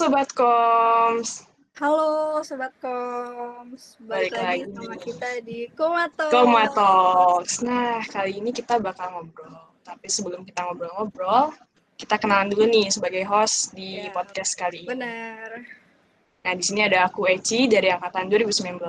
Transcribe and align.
Sobat 0.00 0.32
Koms. 0.32 1.44
Halo 1.76 2.40
Sobat 2.40 2.72
Koms, 2.80 4.00
balik, 4.00 4.32
Balik 4.32 4.32
lagi 4.32 4.60
lagi. 4.64 4.72
sama 4.72 4.96
kita 4.96 5.28
di 5.44 5.58
Komato. 5.76 6.24
Komatox. 6.32 7.60
Nah, 7.60 8.00
kali 8.08 8.40
ini 8.40 8.48
kita 8.48 8.80
bakal 8.80 9.12
ngobrol. 9.12 9.60
Tapi 9.84 10.08
sebelum 10.08 10.48
kita 10.48 10.64
ngobrol-ngobrol, 10.64 11.52
kita 12.00 12.16
kenalan 12.16 12.48
dulu 12.48 12.64
nih 12.64 12.88
sebagai 12.88 13.28
host 13.28 13.76
di 13.76 14.00
Ya, 14.00 14.08
podcast 14.08 14.56
kali 14.56 14.88
ini. 14.88 14.88
Benar. 14.88 15.68
Nah, 16.48 16.52
di 16.56 16.64
sini 16.64 16.80
ada 16.80 17.04
aku 17.04 17.28
Eci 17.28 17.68
dari 17.68 17.92
angkatan 17.92 18.32
2019. 18.32 18.80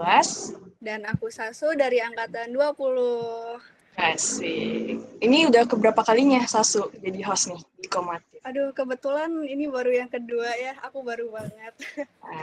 Dan 0.79 1.03
aku 1.11 1.27
Sasu 1.27 1.75
dari 1.75 1.99
angkatan 1.99 2.55
20. 2.55 3.59
Asik. 4.01 4.97
Ini 5.21 5.45
udah 5.53 5.69
keberapa 5.69 6.01
kalinya 6.01 6.41
Sasu 6.49 6.89
jadi 6.97 7.21
host 7.21 7.53
nih 7.53 7.61
di 7.77 7.85
Komatif? 7.85 8.41
Aduh, 8.41 8.73
kebetulan 8.73 9.29
ini 9.45 9.69
baru 9.69 9.93
yang 9.93 10.09
kedua 10.09 10.49
ya. 10.57 10.73
Aku 10.89 11.05
baru 11.05 11.29
banget. 11.29 11.73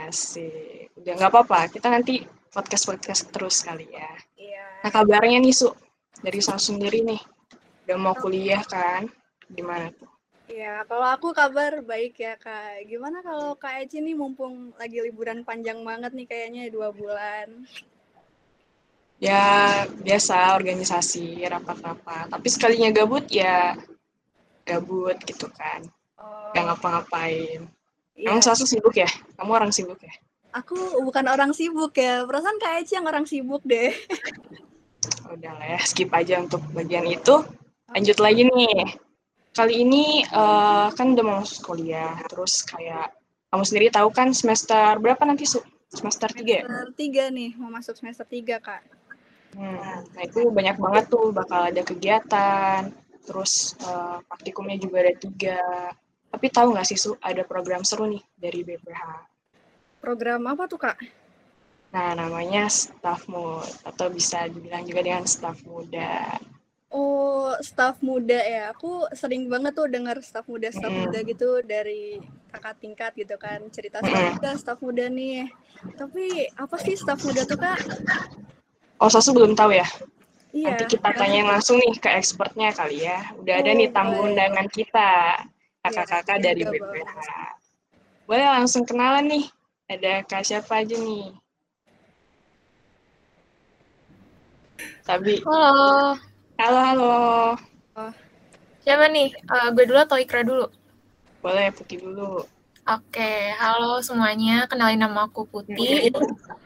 Asik. 0.07 0.87
Udah 0.95 1.19
nggak 1.19 1.31
apa-apa, 1.35 1.67
kita 1.67 1.91
nanti 1.91 2.23
podcast-podcast 2.55 3.27
terus 3.35 3.59
kali 3.59 3.91
ya. 3.91 4.07
Iya. 4.39 4.87
Nah, 4.87 4.91
kabarnya 4.95 5.43
nih, 5.43 5.51
Su. 5.51 5.75
Dari 6.23 6.39
Sasu 6.39 6.71
sendiri 6.71 7.03
nih. 7.03 7.19
Udah 7.83 7.97
mau 7.99 8.15
kuliah 8.15 8.63
kan? 8.63 9.11
Gimana 9.51 9.91
tuh? 9.91 10.07
Iya, 10.47 10.87
kalau 10.87 11.05
aku 11.11 11.35
kabar 11.35 11.83
baik 11.83 12.23
ya, 12.23 12.39
Kak. 12.39 12.87
Gimana 12.87 13.19
kalau 13.19 13.59
Kak 13.59 13.83
Eci 13.83 13.99
nih 13.99 14.15
mumpung 14.15 14.71
lagi 14.79 15.03
liburan 15.03 15.43
panjang 15.43 15.83
banget 15.83 16.15
nih 16.15 16.25
kayaknya 16.25 16.71
dua 16.71 16.95
bulan. 16.95 17.67
Ya, 19.19 19.83
biasa 19.99 20.55
organisasi, 20.55 21.43
rapat-rapat. 21.43 22.31
Tapi 22.31 22.47
sekalinya 22.47 22.87
gabut, 22.95 23.27
ya 23.27 23.75
gabut 24.63 25.19
gitu 25.27 25.51
kan. 25.51 25.83
Oh, 26.15 26.55
Gak 26.55 26.63
ngapa-ngapain. 26.71 27.67
iya. 28.15 28.27
Emang 28.31 28.39
Sasu 28.39 28.63
sibuk 28.63 28.95
ya? 28.95 29.11
Kamu 29.35 29.51
orang 29.51 29.71
sibuk 29.75 29.99
ya? 29.99 30.13
Aku 30.55 31.03
bukan 31.03 31.27
orang 31.27 31.51
sibuk 31.51 31.91
ya. 31.99 32.23
Perasaan 32.23 32.57
Kak 32.63 32.81
Eci 32.81 32.95
yang 32.95 33.05
orang 33.11 33.27
sibuk 33.27 33.59
deh. 33.67 33.91
Udah 35.33 35.53
lah 35.55 35.67
ya, 35.77 35.79
skip 35.83 36.09
aja 36.15 36.39
untuk 36.41 36.63
bagian 36.71 37.05
itu. 37.05 37.43
Lanjut 37.91 38.17
lagi 38.23 38.47
nih. 38.47 38.97
Kali 39.51 39.83
ini 39.83 40.23
eh, 40.23 40.87
kan 40.93 41.17
udah 41.17 41.23
mau 41.25 41.37
masuk 41.41 41.75
kuliah. 41.75 42.17
Terus 42.29 42.63
kayak, 42.65 43.11
kamu 43.51 43.63
sendiri 43.65 43.87
tahu 43.91 44.09
kan 44.13 44.31
semester 44.31 44.95
berapa 45.01 45.21
nanti, 45.25 45.43
Su? 45.43 45.59
Semester 45.89 46.29
3 46.29 46.45
ya? 46.45 46.63
Semester 46.69 46.93
tiga 46.93 47.23
nih, 47.33 47.57
mau 47.57 47.73
masuk 47.73 47.97
semester 47.97 48.21
tiga, 48.29 48.61
Kak. 48.61 48.98
Hmm, 49.57 50.05
nah 50.13 50.21
itu 50.23 50.49
banyak 50.53 50.77
banget 50.77 51.05
tuh 51.09 51.33
bakal 51.33 51.69
ada 51.69 51.81
kegiatan, 51.81 52.93
terus 53.25 53.73
eh, 53.81 54.17
praktikumnya 54.29 54.77
juga 54.77 55.05
ada 55.05 55.13
tiga. 55.17 55.59
Tapi 56.29 56.45
tahu 56.53 56.77
nggak 56.77 56.85
sih 56.85 56.97
Su, 56.97 57.17
ada 57.19 57.41
program 57.41 57.81
seru 57.81 58.05
nih 58.05 58.21
dari 58.37 58.61
BPH. 58.61 59.01
Program 59.99 60.45
apa 60.45 60.69
tuh, 60.69 60.79
Kak? 60.79 60.97
Nah 61.89 62.13
namanya 62.13 62.69
Staff 62.69 63.25
Mood 63.25 63.65
atau 63.81 64.13
bisa 64.13 64.45
dibilang 64.45 64.85
juga 64.85 65.01
dengan 65.01 65.25
Staff 65.25 65.65
Muda. 65.65 66.37
Oh, 66.89 67.53
staf 67.61 68.01
muda 68.01 68.41
ya. 68.41 68.73
Aku 68.73 69.05
sering 69.13 69.45
banget 69.45 69.77
tuh 69.77 69.85
dengar 69.85 70.17
staf 70.25 70.49
muda, 70.49 70.73
staf 70.73 70.89
Mm. 70.89 71.05
muda 71.05 71.19
gitu 71.21 71.61
dari 71.61 72.17
kakak 72.49 72.81
tingkat 72.81 73.11
gitu 73.13 73.37
kan. 73.37 73.61
Cerita 73.69 74.01
staf 74.01 74.17
Mm. 74.17 74.33
muda, 74.33 74.51
staf 74.57 74.77
muda 74.81 75.05
nih. 75.05 75.53
Tapi 75.93 76.49
apa 76.57 76.75
sih 76.81 76.97
staf 76.97 77.21
muda 77.21 77.45
tuh, 77.45 77.61
Kak? 77.61 77.77
Oh 78.99 79.07
Sasu 79.07 79.31
belum 79.31 79.55
tahu 79.55 79.71
ya? 79.71 79.87
Iya. 80.51 80.75
Nanti 80.75 80.83
kita 80.97 81.09
tanya 81.15 81.41
langsung 81.55 81.79
nih 81.79 81.95
ke 82.03 82.09
expertnya 82.19 82.69
kali 82.75 83.07
ya. 83.07 83.31
Udah 83.39 83.55
ada 83.63 83.71
nih 83.71 83.87
Oh, 83.87 83.93
tamu 83.95 84.11
boleh. 84.19 84.27
undangan 84.33 84.67
kita, 84.67 85.11
kakak-kakak 85.87 86.37
iya 86.41 86.45
dari 86.51 86.63
juga 86.67 86.71
BPH. 86.75 87.15
Boleh 88.27 88.47
langsung 88.59 88.83
kenalan 88.83 89.25
nih. 89.29 89.45
Ada 89.89 90.13
kak 90.27 90.43
siapa 90.43 90.83
aja 90.83 90.99
nih? 90.99 91.31
Sabi. 95.07 95.41
Halo, 95.47 96.19
Halo, 96.59 96.79
halo. 96.91 97.13
siapa 98.83 99.07
nih? 99.07 99.31
Eh, 99.31 99.67
gue 99.73 99.83
dulu 99.87 99.99
atau 100.03 100.19
Ikra 100.19 100.43
dulu? 100.43 100.67
Boleh 101.39 101.71
Putih 101.71 102.03
dulu. 102.03 102.43
Oke, 102.89 103.53
halo 103.53 104.01
semuanya. 104.01 104.65
Kenalin 104.65 104.97
nama 104.97 105.29
aku 105.29 105.45
Putih. 105.45 106.09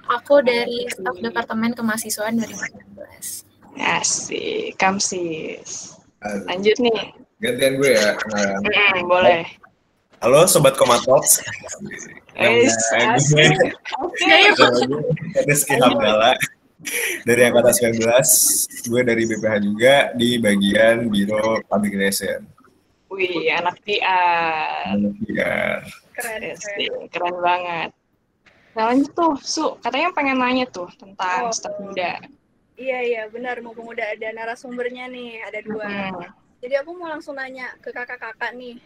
Aku 0.08 0.40
dari 0.40 0.88
staf 0.88 1.20
Departemen 1.20 1.76
Kemahasiswaan 1.76 2.40
2019. 2.40 3.44
Asik, 3.76 4.80
kamsis. 4.80 6.00
Lanjut 6.48 6.80
nih. 6.80 7.12
Gantian 7.44 7.76
gue 7.76 7.92
ya. 7.92 8.16
Nah, 8.32 8.56
Mm, 8.64 9.04
boleh. 9.04 9.44
halo 10.24 10.48
Sobat 10.48 10.80
Komatox. 10.80 11.44
Eh, 12.40 12.72
asik. 13.12 13.60
Rizky 15.44 15.76
Hamdala 15.76 16.40
dari 17.28 17.42
angkatan 17.44 18.00
19. 18.00 18.64
Gue 18.88 19.04
dari 19.04 19.28
BPH 19.28 19.56
juga 19.60 19.96
di 20.16 20.40
bagian 20.40 21.12
Biro 21.12 21.60
Public 21.68 22.00
Relation. 22.00 22.48
Wih, 23.12 23.52
anak 23.52 23.76
PR. 23.84 24.96
Ya. 25.28 25.84
Keren, 25.84 26.03
keren. 26.24 26.56
Asik, 26.56 26.92
keren 27.12 27.38
banget. 27.44 27.90
Nah 28.74 28.84
lanjut 28.90 29.12
tuh, 29.12 29.34
Su. 29.44 29.66
Katanya 29.84 30.10
pengen 30.16 30.40
nanya 30.40 30.66
tuh 30.66 30.88
tentang 30.96 31.52
Oh. 31.52 31.54
staf 31.54 31.76
muda. 31.78 32.24
Iya, 32.74 33.00
iya, 33.06 33.22
benar. 33.30 33.62
Mumpung 33.62 33.86
udah 33.86 34.18
ada 34.18 34.34
narasumbernya 34.34 35.06
nih, 35.12 35.46
ada 35.46 35.60
dua. 35.62 35.86
Hmm. 35.86 36.26
Jadi 36.58 36.74
aku 36.80 36.96
mau 36.96 37.12
langsung 37.12 37.36
nanya 37.38 37.70
ke 37.78 37.92
kakak-kakak 37.92 38.56
nih 38.56 38.80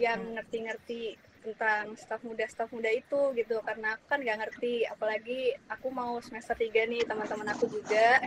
yang 0.00 0.18
ngerti-ngerti 0.34 1.14
tentang 1.42 1.98
staf 1.98 2.22
muda 2.22 2.46
staf 2.46 2.70
muda 2.70 2.86
itu 2.88 3.34
gitu 3.34 3.58
karena 3.66 3.98
aku 3.98 4.04
kan 4.06 4.22
nggak 4.22 4.38
ngerti 4.46 4.86
apalagi 4.86 5.50
aku 5.66 5.90
mau 5.90 6.22
semester 6.22 6.54
3 6.54 6.86
nih 6.86 7.02
teman-teman 7.02 7.50
aku 7.50 7.66
juga 7.66 8.22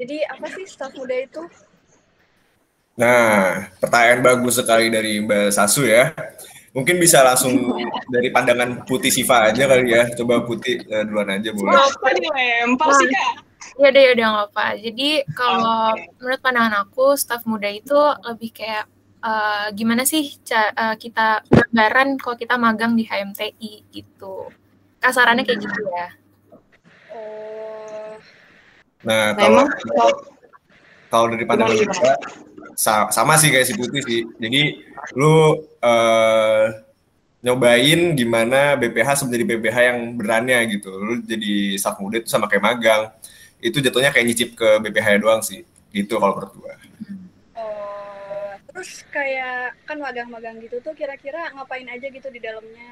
jadi 0.00 0.24
apa 0.32 0.48
sih 0.48 0.64
staf 0.64 0.96
muda 0.96 1.12
itu 1.12 1.44
Nah, 2.94 3.68
pertanyaan 3.82 4.22
bagus 4.22 4.54
sekali 4.54 4.86
dari 4.86 5.18
Mbak 5.18 5.50
Sasu 5.50 5.82
ya. 5.82 6.14
Mungkin 6.74 6.98
bisa 6.98 7.22
langsung 7.22 7.54
dari 8.10 8.34
pandangan 8.34 8.82
Putih 8.82 9.14
Siva 9.14 9.46
aja 9.46 9.62
kali 9.70 9.94
ya. 9.94 10.10
Coba 10.10 10.42
Putih 10.42 10.82
eh, 10.82 11.02
duluan 11.06 11.30
aja 11.30 11.54
boleh. 11.54 11.70
Kenapa 11.70 12.08
dilempar 12.10 12.90
sih, 12.98 13.06
Kak? 13.06 13.30
Ya 13.78 13.86
udah, 13.94 14.02
ya 14.02 14.10
udah 14.18 14.26
nggak 14.26 14.46
apa. 14.50 14.66
Jadi 14.82 15.08
kalau 15.30 15.80
menurut 16.18 16.40
pandangan 16.42 16.74
aku, 16.82 17.14
staf 17.14 17.46
muda 17.46 17.70
itu 17.70 17.94
lebih 18.26 18.50
kayak 18.50 18.90
eh, 19.22 19.66
gimana 19.70 20.02
sih 20.02 20.34
ca- 20.42 20.74
eh, 20.74 20.96
kita 20.98 21.46
gambaran 21.46 22.18
kalau 22.18 22.34
kita 22.34 22.58
magang 22.58 22.98
di 22.98 23.06
HMTI 23.06 23.72
gitu. 23.94 24.50
Kasarannya 24.98 25.46
kayak 25.46 25.62
gitu 25.62 25.80
ya. 25.94 26.08
oh 27.14 28.18
Nah, 29.04 29.30
Nah, 29.30 29.38
kalau 29.38 29.64
kalau 31.06 31.26
dari 31.30 31.44
pandangan 31.46 31.76
gue 31.76 32.14
sa- 32.76 33.10
sama 33.14 33.34
sih 33.40 33.48
kayak 33.52 33.66
si 33.68 33.74
Putih 33.78 34.02
sih. 34.04 34.20
Jadi 34.42 34.60
lu 35.18 35.34
eh, 35.82 36.64
nyobain 37.44 38.00
gimana 38.18 38.76
BPH 38.80 39.10
sebenarnya 39.20 39.46
BPH 39.50 39.78
yang 39.90 39.98
berannya 40.18 40.58
gitu. 40.74 40.90
Lu 40.96 41.14
jadi 41.24 41.76
staff 41.80 41.96
muda 42.02 42.16
itu 42.22 42.28
sama 42.32 42.46
kayak 42.50 42.64
magang. 42.64 43.02
Itu 43.62 43.78
jatuhnya 43.84 44.10
kayak 44.14 44.26
nyicip 44.28 44.50
ke 44.60 44.68
BPH 44.84 45.08
doang 45.22 45.40
sih. 45.44 45.62
Gitu 45.94 46.14
kalau 46.20 46.34
menurut 46.38 46.54
gua. 46.58 46.74
oh 47.62 48.50
terus 48.68 48.90
kayak 49.14 49.74
kan 49.88 49.98
magang-magang 50.04 50.56
gitu 50.64 50.76
tuh 50.86 50.94
kira-kira 51.00 51.40
ngapain 51.54 51.88
aja 51.94 52.06
gitu 52.16 52.28
di 52.34 52.40
dalamnya 52.46 52.90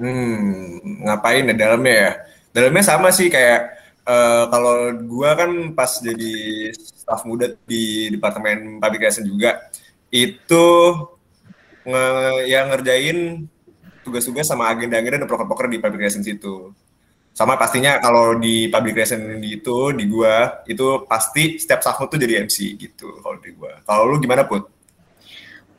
Hmm, 0.00 0.80
ngapain 1.06 1.44
ya 1.50 1.54
dalamnya 1.54 1.94
ya? 1.94 2.10
Dalamnya 2.54 2.82
sama 2.84 3.08
sih 3.14 3.28
kayak 3.32 3.58
eh, 4.06 4.44
kalau 4.50 4.76
gua 5.06 5.34
kan 5.38 5.50
pas 5.74 5.90
jadi 6.02 6.34
staff 6.74 7.26
muda 7.26 7.54
di 7.66 8.12
Departemen 8.14 8.78
Public 8.78 9.00
Relation 9.02 9.26
juga 9.26 9.58
itu 10.12 10.66
nge 11.82 12.06
yang 12.46 12.70
ngerjain 12.70 13.18
tugas-tugas 14.06 14.46
sama 14.46 14.70
agenda-agenda 14.70 15.24
dan 15.24 15.28
proker-proker 15.30 15.70
di 15.70 15.78
Public 15.78 16.00
Relations 16.06 16.26
itu. 16.26 16.74
Sama 17.32 17.56
pastinya 17.56 17.96
kalau 17.96 18.36
di 18.36 18.68
Public 18.68 18.92
Relation 18.92 19.40
itu 19.40 19.94
di 19.96 20.04
gua 20.10 20.62
itu 20.68 21.06
pasti 21.08 21.56
setiap 21.56 21.80
staff 21.80 21.98
tuh 22.04 22.18
jadi 22.20 22.44
MC 22.44 22.76
gitu 22.76 23.22
kalau 23.24 23.38
di 23.40 23.50
gua. 23.56 23.80
Kalau 23.86 24.02
lu 24.10 24.20
gimana 24.20 24.44
Put? 24.44 24.68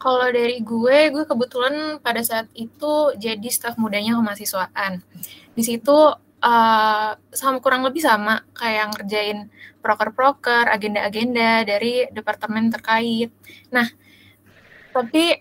Kalau 0.04 0.28
dari 0.36 0.60
gue, 0.60 1.16
gue 1.16 1.24
kebetulan 1.24 1.96
pada 2.04 2.20
saat 2.20 2.52
itu 2.60 3.16
jadi 3.16 3.48
staf 3.48 3.80
mudanya 3.80 4.20
kemahasiswaan. 4.20 5.00
Di 5.56 5.64
situ 5.64 5.96
eh, 6.44 7.12
sama 7.32 7.58
kurang 7.64 7.88
lebih 7.88 8.04
sama 8.04 8.44
kayak 8.52 8.94
ngerjain 8.94 9.48
proker-proker, 9.80 10.68
agenda-agenda 10.72 11.64
dari 11.68 12.08
departemen 12.12 12.72
terkait. 12.72 13.32
Nah, 13.72 13.88
tapi 14.92 15.40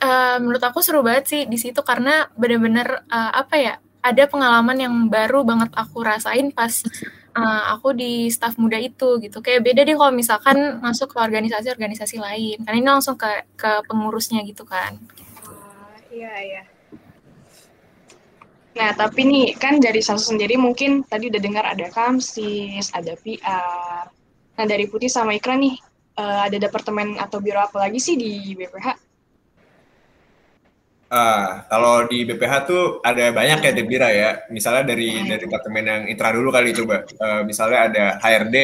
eh, 0.00 0.36
menurut 0.42 0.62
aku 0.62 0.78
seru 0.82 1.02
banget 1.02 1.24
sih 1.30 1.42
di 1.50 1.58
situ 1.58 1.82
karena 1.82 2.30
bener-bener 2.38 3.06
eh, 3.10 3.32
apa 3.34 3.56
ya? 3.58 3.74
Ada 4.04 4.28
pengalaman 4.28 4.76
yang 4.76 4.94
baru 5.08 5.48
banget 5.48 5.72
aku 5.72 6.04
rasain 6.04 6.52
pas 6.52 6.72
eh, 7.34 7.62
aku 7.72 7.96
di 7.96 8.28
staf 8.30 8.54
muda 8.60 8.76
itu 8.78 9.18
gitu. 9.22 9.40
Kayak 9.42 9.62
beda 9.66 9.80
deh 9.86 9.96
kalau 9.96 10.12
misalkan 10.14 10.78
masuk 10.84 11.14
ke 11.14 11.18
organisasi-organisasi 11.18 12.16
lain. 12.20 12.58
Karena 12.62 12.78
ini 12.78 12.88
langsung 12.90 13.16
ke 13.16 13.48
ke 13.56 13.82
pengurusnya 13.88 14.44
gitu 14.44 14.62
kan. 14.68 14.98
Ah, 15.48 15.96
iya 16.12 16.34
iya 16.44 16.73
Nah, 18.74 18.90
tapi 18.90 19.22
nih 19.22 19.54
kan 19.54 19.78
dari 19.78 20.02
Sasu 20.02 20.34
sendiri 20.34 20.58
mungkin 20.58 21.06
tadi 21.06 21.30
udah 21.30 21.40
dengar 21.42 21.64
ada 21.64 21.86
Kamsis, 21.94 22.90
ada 22.90 23.14
PR. 23.22 24.10
Nah, 24.54 24.66
dari 24.66 24.90
Putih 24.90 25.06
sama 25.06 25.34
Ikra 25.34 25.54
nih, 25.54 25.78
uh, 26.18 26.50
ada 26.50 26.58
departemen 26.58 27.14
atau 27.18 27.38
biro 27.38 27.62
apa 27.62 27.86
lagi 27.86 28.02
sih 28.02 28.18
di 28.18 28.54
BPH? 28.54 29.14
Uh, 31.14 31.62
kalau 31.70 32.10
di 32.10 32.26
BPH 32.26 32.54
tuh 32.66 32.98
ada 33.06 33.30
banyak 33.30 33.62
ya 33.62 33.72
Debira 33.74 34.10
ya. 34.10 34.30
Misalnya 34.50 34.90
dari 34.90 35.22
hmm. 35.22 35.26
dari 35.30 35.40
departemen 35.46 35.84
yang 35.86 36.02
Itra 36.10 36.34
dulu 36.34 36.50
kali 36.50 36.74
coba. 36.74 37.06
Uh, 37.14 37.46
misalnya 37.46 37.78
ada 37.86 38.04
HRD, 38.18 38.56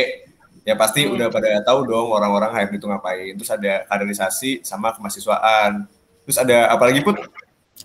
ya 0.67 0.75
pasti 0.75 1.07
hmm. 1.07 1.15
udah 1.15 1.27
pada 1.31 1.63
tahu 1.63 1.87
dong 1.87 2.11
orang-orang 2.11 2.51
HRD 2.51 2.83
itu 2.83 2.87
ngapain. 2.91 3.33
Terus 3.39 3.53
ada 3.55 3.87
kaderisasi 3.87 4.67
sama 4.67 4.91
kemahasiswaan. 4.91 5.87
Terus 6.27 6.39
ada 6.43 6.75
apa 6.75 6.83
lagi 6.91 7.07
pun? 7.07 7.15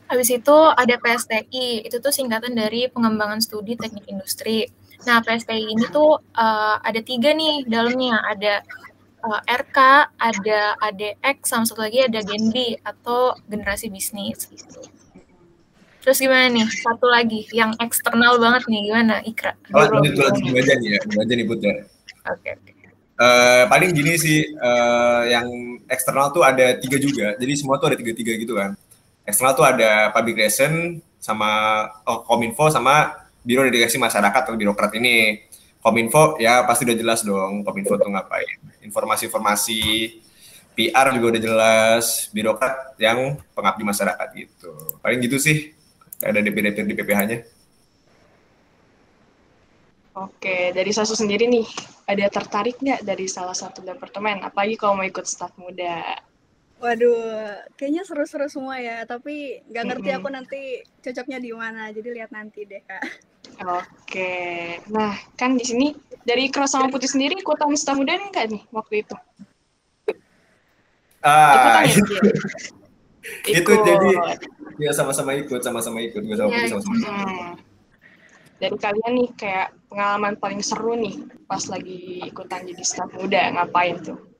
Habis 0.06 0.30
itu 0.30 0.57
ada 0.78 0.96
PSTI, 1.02 1.81
itu 1.81 1.98
tuh 1.98 2.13
singkatan 2.13 2.54
dari 2.54 2.86
Pengembangan 2.94 3.42
Studi 3.42 3.74
Teknik 3.74 4.06
Industri. 4.06 4.69
Nah, 5.10 5.22
PSTI 5.25 5.66
ini 5.66 5.86
tuh 5.90 6.22
uh, 6.38 6.78
ada 6.78 7.02
tiga 7.02 7.34
nih 7.34 7.66
dalamnya, 7.66 8.22
ada 8.22 8.62
uh, 9.25 9.42
RK, 9.50 9.78
ada 10.22 10.60
ADX, 10.78 11.38
sama 11.50 11.66
satu 11.66 11.81
lagi 11.81 12.06
ada 12.06 12.22
Gen 12.22 12.54
B 12.54 12.78
atau 12.86 13.34
generasi 13.50 13.90
bisnis 13.90 14.46
gitu. 14.46 14.86
Terus 16.06 16.22
gimana 16.22 16.54
nih? 16.54 16.69
Satu 16.69 17.10
lagi 17.10 17.50
yang 17.50 17.74
eksternal 17.81 18.38
banget 18.38 18.69
nih, 18.69 18.81
gimana 18.94 19.25
Ikra? 19.25 19.57
Oh, 19.74 19.90
lanjut 19.90 20.22
lanjut 20.22 20.54
aja 20.54 20.74
nih 20.78 20.90
ya, 20.94 21.00
aja 21.02 21.34
nih 21.34 21.46
Put 21.50 21.60
ya. 21.66 21.74
Oke. 21.74 21.81
Okay, 22.46 22.54
okay. 22.62 22.74
Uh, 23.16 23.66
paling 23.74 23.90
gini 23.90 24.13
sih, 24.22 24.54
uh, 24.54 25.25
yang 25.25 25.50
eksternal 25.90 26.30
tuh 26.30 26.46
ada 26.46 26.78
tiga 26.78 27.02
juga. 27.02 27.34
Jadi 27.42 27.54
semua 27.57 27.81
tuh 27.81 27.90
ada 27.90 27.98
tiga-tiga 27.98 28.38
gitu 28.38 28.54
kan 28.54 28.78
eksternal 29.25 29.57
tuh 29.57 29.66
ada 29.66 30.13
public 30.13 30.38
relation 30.38 31.01
sama 31.18 31.83
oh, 32.06 32.22
kominfo 32.24 32.69
sama 32.69 33.25
biro 33.42 33.66
dedikasi 33.66 33.98
masyarakat 33.98 34.42
atau 34.45 34.54
birokrat 34.54 34.94
ini 34.98 35.42
kominfo 35.81 36.38
ya 36.38 36.66
pasti 36.66 36.86
udah 36.86 36.98
jelas 36.98 37.19
dong 37.25 37.66
kominfo 37.66 37.98
tuh 37.98 38.10
ngapain 38.13 38.62
informasi-informasi 38.86 39.81
PR 40.77 41.10
juga 41.18 41.36
udah 41.36 41.42
jelas 41.42 42.30
birokrat 42.30 42.98
yang 43.01 43.42
pengabdi 43.57 43.83
masyarakat 43.86 44.27
gitu 44.38 44.74
paling 45.01 45.19
gitu 45.25 45.42
sih 45.42 45.74
ada 46.21 46.39
DP-DP 46.42 46.86
di 46.86 46.95
PPH-nya 46.95 47.39
Oke, 50.16 50.71
dari 50.71 50.95
Sasu 50.95 51.12
sendiri 51.12 51.44
nih, 51.44 51.68
ada 52.07 52.31
tertarik 52.31 52.80
nggak 52.80 53.04
dari 53.04 53.28
salah 53.28 53.51
satu 53.51 53.83
departemen? 53.83 54.48
Apalagi 54.48 54.80
kalau 54.80 54.95
mau 54.95 55.04
ikut 55.04 55.28
staf 55.28 55.51
muda? 55.60 56.24
Waduh, 56.85 57.65
kayaknya 57.73 58.05
seru-seru 58.05 58.45
semua 58.45 58.77
ya, 58.77 59.01
tapi 59.09 59.57
nggak 59.73 59.85
ngerti 59.89 60.09
aku 60.13 60.29
nanti 60.29 60.61
cocoknya 61.01 61.41
di 61.41 61.49
mana, 61.49 61.89
jadi 61.89 62.13
lihat 62.13 62.29
nanti 62.29 62.61
deh 62.61 62.77
kak. 62.85 63.01
Oke, 63.65 64.77
nah 64.93 65.17
kan 65.33 65.57
di 65.57 65.65
sini 65.65 65.97
dari 66.21 66.45
Cross 66.53 66.77
sama 66.77 66.93
Putih 66.93 67.09
sendiri 67.09 67.41
ikutan 67.41 67.73
staff 67.73 67.97
muda 67.97 68.13
nih 68.13 68.29
nggak 68.29 68.45
nih 68.53 68.61
waktu 68.69 69.01
itu? 69.01 69.15
Ah, 71.25 71.57
ikutan 71.57 71.81
ya, 71.81 71.93
itu, 73.49 73.61
itu 73.65 73.73
jadi 73.81 74.09
ya 74.77 74.91
sama-sama 74.93 75.33
ikut, 75.41 75.65
sama-sama 75.65 76.05
ikut, 76.05 76.21
gue 76.21 76.37
sama 76.37 76.53
Putih 76.53 76.69
sama-sama. 76.69 76.95
Hmm. 77.01 77.49
Dari 78.61 78.77
kalian 78.77 79.13
nih 79.25 79.29
kayak 79.33 79.67
pengalaman 79.89 80.37
paling 80.37 80.61
seru 80.61 80.93
nih 80.93 81.17
pas 81.49 81.65
lagi 81.65 82.29
ikutan 82.29 82.61
jadi 82.61 82.83
staff 82.85 83.09
muda 83.17 83.57
ngapain 83.57 83.97
tuh? 84.05 84.34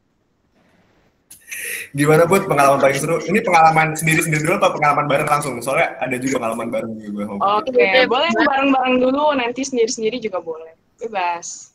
Gimana 1.96 2.28
buat 2.28 2.44
pengalaman 2.50 2.80
paling 2.84 3.00
seru? 3.00 3.18
Ini 3.24 3.40
pengalaman 3.46 3.96
sendiri-sendiri 3.96 4.44
dulu 4.44 4.56
apa 4.60 4.76
pengalaman 4.76 5.06
bareng 5.08 5.30
langsung? 5.30 5.56
Soalnya 5.64 5.96
ada 6.04 6.16
juga 6.20 6.42
pengalaman 6.42 6.68
bareng 6.68 6.92
juga. 7.00 7.24
Oke, 7.40 7.72
okay. 7.72 8.04
boleh 8.10 8.30
bareng-bareng 8.36 8.96
dulu, 9.00 9.24
nanti 9.40 9.62
sendiri-sendiri 9.64 10.20
juga 10.20 10.44
boleh. 10.44 10.76
Bebas. 11.00 11.72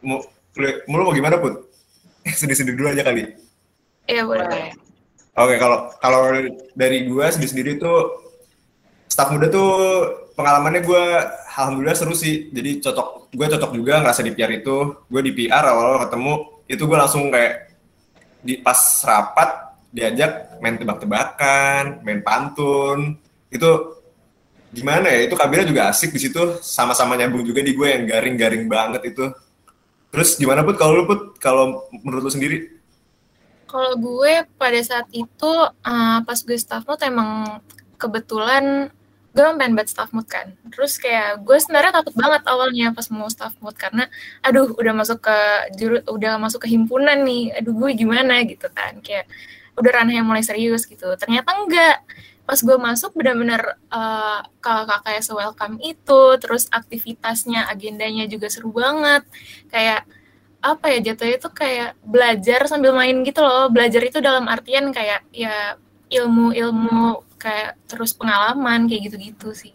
Mau, 0.00 0.24
mau 0.88 1.04
mau 1.04 1.12
gimana, 1.12 1.36
Put? 1.36 1.68
Sendiri-sendiri 2.40 2.76
dulu 2.76 2.88
aja 2.92 3.04
kali. 3.04 3.28
Iya, 4.08 4.24
boleh. 4.24 4.72
Oke, 5.36 5.54
okay, 5.54 5.56
kalau 5.60 5.78
kalau 6.00 6.20
dari 6.74 7.06
gue 7.06 7.26
sendiri-sendiri 7.30 7.80
tuh 7.80 8.28
staff 9.06 9.30
muda 9.30 9.46
tuh 9.52 9.70
pengalamannya 10.34 10.82
gue 10.82 11.04
alhamdulillah 11.56 11.96
seru 11.96 12.16
sih. 12.16 12.48
Jadi 12.50 12.80
cocok, 12.80 13.32
gue 13.36 13.46
cocok 13.56 13.70
juga 13.76 14.00
ngerasa 14.00 14.24
di 14.24 14.32
PR 14.32 14.50
itu. 14.52 14.96
Gue 15.06 15.20
di 15.20 15.32
PR 15.36 15.64
awal-awal 15.64 16.08
ketemu, 16.08 16.32
itu 16.66 16.82
gue 16.88 16.98
langsung 16.98 17.28
kayak 17.28 17.69
di 18.40 18.60
pas 18.60 18.78
rapat 19.04 19.76
diajak 19.90 20.60
main 20.62 20.78
tebak-tebakan, 20.78 22.00
main 22.06 22.20
pantun, 22.22 23.18
itu 23.50 23.70
gimana 24.70 25.10
ya? 25.10 25.26
Itu 25.26 25.34
kabirnya 25.34 25.66
juga 25.66 25.82
asik 25.90 26.14
di 26.14 26.20
situ, 26.22 26.58
sama-sama 26.62 27.18
nyambung 27.18 27.42
juga 27.42 27.60
di 27.60 27.74
gue 27.74 27.88
yang 27.90 28.04
garing-garing 28.06 28.64
banget 28.70 29.02
itu. 29.10 29.34
Terus 30.10 30.34
gimana 30.38 30.66
put 30.66 30.78
kalau 30.78 31.02
lu 31.02 31.04
put 31.06 31.38
kalau 31.38 31.86
menurut 32.02 32.26
lu 32.26 32.32
sendiri? 32.32 32.58
Kalau 33.70 33.94
gue 33.94 34.42
pada 34.58 34.80
saat 34.82 35.06
itu 35.14 35.52
uh, 35.86 36.18
pas 36.26 36.38
gue 36.42 36.58
staff 36.58 36.82
note 36.82 37.06
emang 37.06 37.62
kebetulan 37.94 38.90
gue 39.30 39.42
pengen 39.46 39.78
buat 39.78 39.86
staff 39.86 40.10
mood 40.10 40.26
kan. 40.26 40.58
Terus 40.74 40.98
kayak 40.98 41.46
gue 41.46 41.56
sebenarnya 41.62 42.02
takut 42.02 42.14
banget 42.18 42.42
awalnya 42.50 42.90
pas 42.90 43.06
mau 43.14 43.30
staff 43.30 43.54
mood 43.62 43.78
karena 43.78 44.10
aduh 44.42 44.74
udah 44.74 44.90
masuk 44.90 45.22
ke 45.22 45.38
juru 45.78 46.02
udah 46.10 46.34
masuk 46.42 46.66
ke 46.66 46.68
himpunan 46.74 47.22
nih. 47.22 47.54
Aduh 47.62 47.70
gue 47.78 47.90
gimana 47.94 48.42
gitu 48.42 48.66
kan. 48.74 48.98
Kayak 48.98 49.30
udah 49.78 49.90
ranah 50.02 50.14
yang 50.18 50.26
mulai 50.26 50.42
serius 50.42 50.82
gitu. 50.84 51.06
Ternyata 51.14 51.54
enggak. 51.62 52.02
Pas 52.42 52.58
gue 52.58 52.74
masuk 52.74 53.14
benar-benar 53.14 53.78
uh, 53.94 54.42
kakak-kakak 54.58 55.22
welcome 55.30 55.78
itu 55.78 56.22
terus 56.42 56.66
aktivitasnya 56.74 57.70
agendanya 57.70 58.26
juga 58.26 58.50
seru 58.50 58.74
banget. 58.74 59.22
Kayak 59.70 60.10
apa 60.60 60.92
ya 60.92 60.98
jatuhnya 61.00 61.40
itu 61.40 61.48
kayak 61.54 61.90
belajar 62.02 62.66
sambil 62.66 62.90
main 62.98 63.22
gitu 63.22 63.46
loh. 63.46 63.70
Belajar 63.70 64.02
itu 64.02 64.18
dalam 64.18 64.50
artian 64.50 64.90
kayak 64.90 65.22
ya 65.30 65.78
ilmu-ilmu 66.10 67.29
kayak 67.40 67.80
terus 67.88 68.12
pengalaman 68.12 68.84
kayak 68.84 69.08
gitu-gitu 69.08 69.48
sih. 69.56 69.72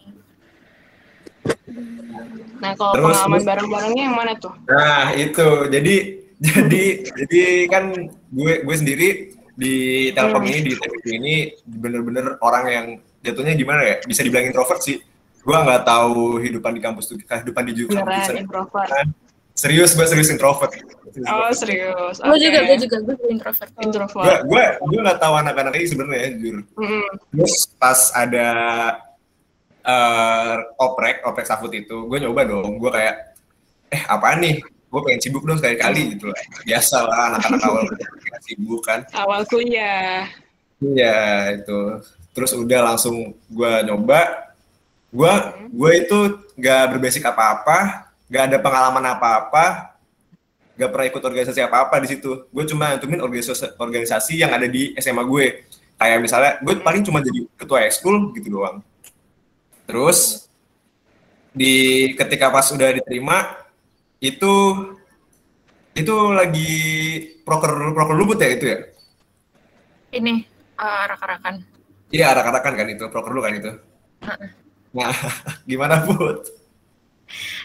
Nah, 2.62 2.72
kalau 2.78 2.94
terus, 2.94 3.18
pengalaman 3.18 3.42
bareng-barengnya 3.42 4.02
yang 4.06 4.16
mana 4.16 4.32
tuh? 4.38 4.54
Nah, 4.70 5.12
itu. 5.18 5.66
Jadi 5.68 5.94
jadi 6.46 6.84
jadi 7.16 7.42
kan 7.72 7.84
gue 8.28 8.52
gue 8.62 8.76
sendiri 8.76 9.08
di 9.56 9.74
Telkom 10.12 10.44
hmm. 10.44 10.50
ini 10.52 10.58
di 10.68 10.72
TPP 10.76 11.04
ini 11.16 11.34
bener-bener 11.64 12.36
orang 12.44 12.64
yang 12.68 12.86
jatuhnya 13.26 13.58
gimana 13.58 13.82
ya? 13.82 13.96
Bisa 14.06 14.22
dibilang 14.22 14.46
introvert 14.46 14.80
sih. 14.80 15.02
Gue 15.42 15.56
nggak 15.56 15.82
tahu 15.86 16.42
hidupan 16.42 16.74
di 16.74 16.82
kampus 16.82 17.10
tuh, 17.10 17.18
kehidupan 17.18 17.62
di 17.66 17.86
introvert. 17.86 18.88
Nah, 18.90 19.06
serius 19.54 19.94
gue 19.94 20.06
serius 20.06 20.30
introvert. 20.30 20.70
Oh 21.24 21.48
serius. 21.56 22.20
Gue 22.20 22.36
okay. 22.36 22.44
juga, 22.44 22.58
gue 22.68 22.76
juga, 22.84 22.96
gue 23.00 23.16
introvert. 23.32 23.72
Introvert. 23.80 24.24
Gue, 24.24 24.34
gue, 24.52 24.64
gue 24.84 25.00
nggak 25.00 25.20
tahu 25.20 25.34
anak-anak 25.40 25.72
ini 25.80 25.86
sebenarnya 25.88 26.20
ya, 26.20 26.28
jujur. 26.36 26.56
Mm. 26.76 27.08
Terus 27.32 27.54
pas 27.80 28.00
ada 28.12 28.48
uh, 29.80 30.56
oprek, 30.76 31.24
oprek 31.24 31.48
safut 31.48 31.72
itu, 31.72 32.04
gue 32.04 32.18
nyoba 32.20 32.44
dong. 32.44 32.76
Gue 32.76 32.92
kayak, 32.92 33.32
eh 33.88 34.02
apa 34.04 34.36
nih? 34.36 34.60
Gue 34.92 35.00
pengen 35.08 35.20
sibuk 35.24 35.48
dong 35.48 35.56
sekali-kali 35.56 36.16
gitu 36.16 36.28
lah. 36.28 36.40
Biasa 36.68 36.96
lah 37.08 37.20
anak-anak 37.32 37.62
awal 37.64 37.84
sibuk 38.44 38.82
kan. 38.84 39.00
Awal 39.16 39.40
kuliah. 39.48 40.28
Iya 40.84 41.16
itu. 41.56 41.80
Terus 42.36 42.52
udah 42.52 42.92
langsung 42.92 43.32
gue 43.48 43.72
nyoba. 43.88 44.52
Gue, 45.08 45.32
mm. 45.32 45.72
gue 45.72 45.92
itu 45.96 46.18
gak 46.60 46.92
berbasic 46.92 47.24
apa-apa. 47.24 48.04
Gak 48.28 48.52
ada 48.52 48.58
pengalaman 48.60 49.16
apa-apa 49.16 49.95
gak 50.76 50.90
pernah 50.92 51.06
ikut 51.08 51.22
organisasi 51.24 51.60
apa-apa 51.64 51.96
di 52.04 52.08
situ. 52.12 52.46
Gue 52.52 52.64
cuma 52.68 52.92
nentuin 52.94 53.18
organisasi, 53.18 53.80
organisasi 53.80 54.34
yang 54.36 54.52
ada 54.52 54.68
di 54.68 54.92
SMA 55.00 55.24
gue. 55.24 55.66
Kayak 55.96 56.18
misalnya, 56.20 56.52
gue 56.60 56.74
paling 56.84 57.02
cuma 57.02 57.24
jadi 57.24 57.48
ketua 57.56 57.88
ekskul 57.88 58.36
gitu 58.36 58.60
doang. 58.60 58.84
Terus 59.88 60.46
di 61.56 62.12
ketika 62.12 62.52
pas 62.52 62.68
udah 62.68 62.92
diterima 62.92 63.64
itu 64.20 64.52
itu 65.96 66.14
lagi 66.36 66.72
proker 67.40 67.96
proker 67.96 68.16
lubut 68.16 68.36
ya 68.36 68.48
itu 68.52 68.64
ya? 68.68 68.78
Ini 70.12 70.44
uh, 70.76 71.04
arak-arakan. 71.08 71.64
Iya 72.12 72.36
arak-arakan 72.36 72.72
kan 72.76 72.86
itu 72.92 73.04
proker 73.08 73.32
lu 73.32 73.40
kan 73.40 73.54
itu. 73.56 73.72
Nah, 74.92 75.12
gimana 75.68 76.04
Put? 76.04 76.52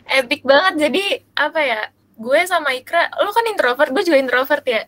Epic 0.07 0.41
banget 0.41 0.89
jadi 0.89 1.03
apa 1.37 1.59
ya? 1.61 1.81
Gue 2.21 2.39
sama 2.45 2.69
Ikra, 2.77 3.09
lu 3.25 3.33
kan 3.33 3.45
introvert, 3.49 3.89
gue 3.89 4.03
juga 4.05 4.17
introvert 4.21 4.65
ya. 4.65 4.81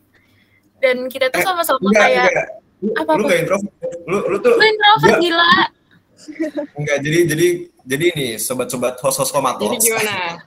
Dan 0.78 1.10
kita 1.10 1.34
tuh 1.34 1.42
eh, 1.42 1.46
sama-sama 1.46 1.82
eh, 1.82 1.96
kayak 1.98 2.30
enggak. 2.30 2.48
apa 3.02 3.12
Lu 3.18 3.24
gak 3.26 3.40
introvert. 3.42 3.74
Lu 4.06 4.18
lu 4.30 4.38
tuh 4.38 4.54
Lu 4.54 4.64
introvert 4.64 5.18
enggak. 5.18 5.26
gila. 5.26 5.54
Enggak, 6.80 6.98
jadi 7.04 7.20
jadi 7.36 7.48
jadi 7.84 8.06
ini 8.16 8.28
sobat-sobat 8.40 8.96
host-host 9.04 9.36
komatos. 9.36 9.68
Jadi 9.76 9.92
gimana? 9.92 10.40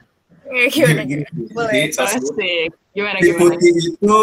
Ya, 0.49 0.65
gimana? 0.73 1.01
Gini, 1.05 1.23
Boleh, 1.53 1.91
jadi, 1.93 2.71
Gimana, 2.97 3.17
di 3.21 3.29
Putih 3.37 3.73
itu 3.77 4.17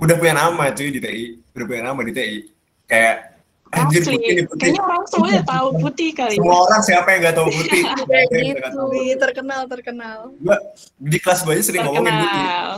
udah 0.00 0.16
punya 0.16 0.34
nama 0.40 0.72
cuy 0.72 0.88
di 0.88 1.00
TI. 1.04 1.24
Udah 1.52 1.66
punya 1.68 1.82
nama 1.84 2.00
di 2.00 2.12
TI. 2.16 2.48
Kayak 2.88 3.39
Anjir 3.70 4.02
Asli. 4.02 4.18
putih 4.18 4.32
nih 4.34 4.44
putih. 4.50 4.60
Kayaknya 4.66 4.82
orang 4.82 5.02
semuanya 5.06 5.42
tahu 5.54 5.68
putih 5.78 6.08
kali. 6.10 6.34
Semua 6.34 6.58
orang 6.66 6.80
siapa 6.82 7.08
yang 7.14 7.20
gak 7.22 7.36
tahu 7.38 7.48
putih? 7.54 7.82
Kayak 8.10 8.26
gitu. 8.34 8.82
terkenal 9.22 9.60
terkenal. 9.70 10.18
Gua 10.42 10.56
di 10.98 11.18
kelas 11.22 11.40
gue 11.46 11.52
aja 11.54 11.62
sering 11.62 11.82
ngomongin 11.86 12.10
putih. 12.10 12.26
Terkenal. 12.26 12.70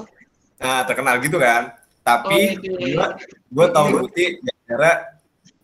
Nah, 0.63 0.81
terkenal 0.85 1.15
gitu 1.25 1.37
kan. 1.41 1.63
Tapi 2.03 2.41
Oh, 2.59 2.61
gitu. 2.61 2.77
gua 2.99 3.07
gua 3.49 3.67
tahu 3.73 3.87
putih 4.05 4.29
gara-gara 4.45 4.93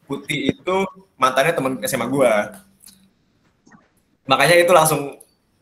putih 0.08 0.38
itu 0.56 0.76
mantannya 1.20 1.52
teman 1.52 1.73
SMA 1.85 2.06
gua. 2.08 2.32
Makanya 4.25 4.56
itu 4.64 4.73
langsung 4.73 5.00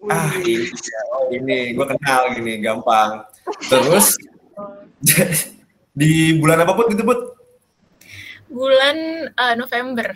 ah 0.06 0.30
ini 0.38 0.70
oh, 1.10 1.26
ini 1.34 1.74
gue 1.74 1.86
kenal 1.90 2.30
gini 2.34 2.62
gampang. 2.62 3.24
Terus 3.66 4.14
di 5.98 6.36
bulan 6.38 6.62
apa 6.62 6.76
put 6.76 6.86
gitu 6.92 7.02
put? 7.02 7.35
Bulan 8.46 8.96
eh, 9.30 9.54
November. 9.58 10.08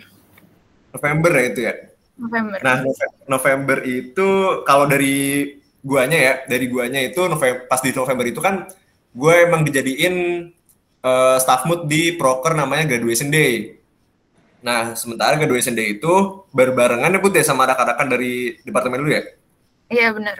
November 0.91 1.31
ya 1.35 1.43
itu 1.47 1.59
ya. 1.67 1.73
November. 2.19 2.57
Nah, 2.61 2.75
Nove- 2.85 3.17
November 3.27 3.77
itu 3.87 4.27
kalau 4.67 4.85
dari 4.85 5.57
guanya 5.81 6.17
ya, 6.19 6.33
dari 6.45 6.69
guanya 6.69 7.01
itu 7.01 7.25
November, 7.25 7.65
pas 7.65 7.81
di 7.81 7.89
November 7.95 8.25
itu 8.29 8.39
kan 8.43 8.69
gue 9.11 9.35
emang 9.47 9.65
dijadiin 9.65 10.15
eh, 11.01 11.37
staff 11.41 11.65
mood 11.67 11.87
di 11.89 12.15
proker 12.15 12.53
namanya 12.55 12.85
Graduation 12.87 13.31
Day. 13.33 13.79
Nah, 14.61 14.93
sementara 14.93 15.35
Graduation 15.41 15.73
Day 15.73 15.97
itu 15.97 16.45
berbarengan 16.53 17.09
ya 17.09 17.19
Put 17.19 17.33
ya 17.33 17.41
sama 17.41 17.65
rekan-rekan 17.65 18.07
dari 18.07 18.61
departemen 18.61 19.01
lu 19.01 19.09
ya? 19.09 19.25
Iya 19.89 20.13
benar. 20.13 20.37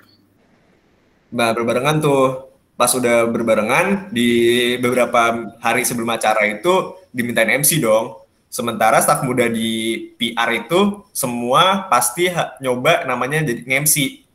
Nah, 1.34 1.50
berbarengan 1.56 1.98
tuh. 2.00 2.52
Pas 2.82 2.90
udah 2.98 3.30
berbarengan, 3.30 4.10
di 4.10 4.30
beberapa 4.82 5.54
hari 5.62 5.86
sebelum 5.86 6.10
acara 6.10 6.50
itu 6.50 6.98
dimintain 7.12 7.60
MC 7.62 7.80
dong. 7.80 8.18
Sementara 8.52 9.00
staf 9.00 9.24
muda 9.24 9.48
di 9.48 9.96
PR 10.20 10.52
itu 10.52 11.08
semua 11.16 11.88
pasti 11.88 12.28
nyoba 12.60 13.08
namanya 13.08 13.48
jadi 13.48 13.64
MC. 13.80 14.28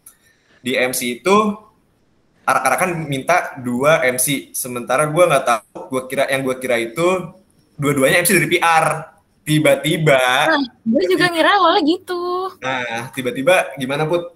Di 0.65 0.73
MC 0.73 1.21
itu 1.21 1.37
arak-arakan 2.43 3.05
minta 3.05 3.59
dua 3.61 4.01
MC. 4.09 4.57
Sementara 4.57 5.05
gue 5.05 5.21
nggak 5.21 5.45
tahu, 5.45 5.79
gue 5.93 6.03
kira 6.09 6.25
yang 6.33 6.41
gue 6.47 6.57
kira 6.57 6.81
itu 6.81 7.35
dua-duanya 7.77 8.25
MC 8.25 8.31
dari 8.41 8.49
PR. 8.49 8.85
Tiba-tiba, 9.47 10.19
Nah, 10.51 10.59
gue 10.83 11.05
juga 11.07 11.31
ngira 11.31 11.55
awalnya 11.55 11.87
gitu. 11.87 12.51
nah 12.59 13.15
tiba-tiba 13.15 13.79
gimana 13.79 14.03
put? 14.03 14.35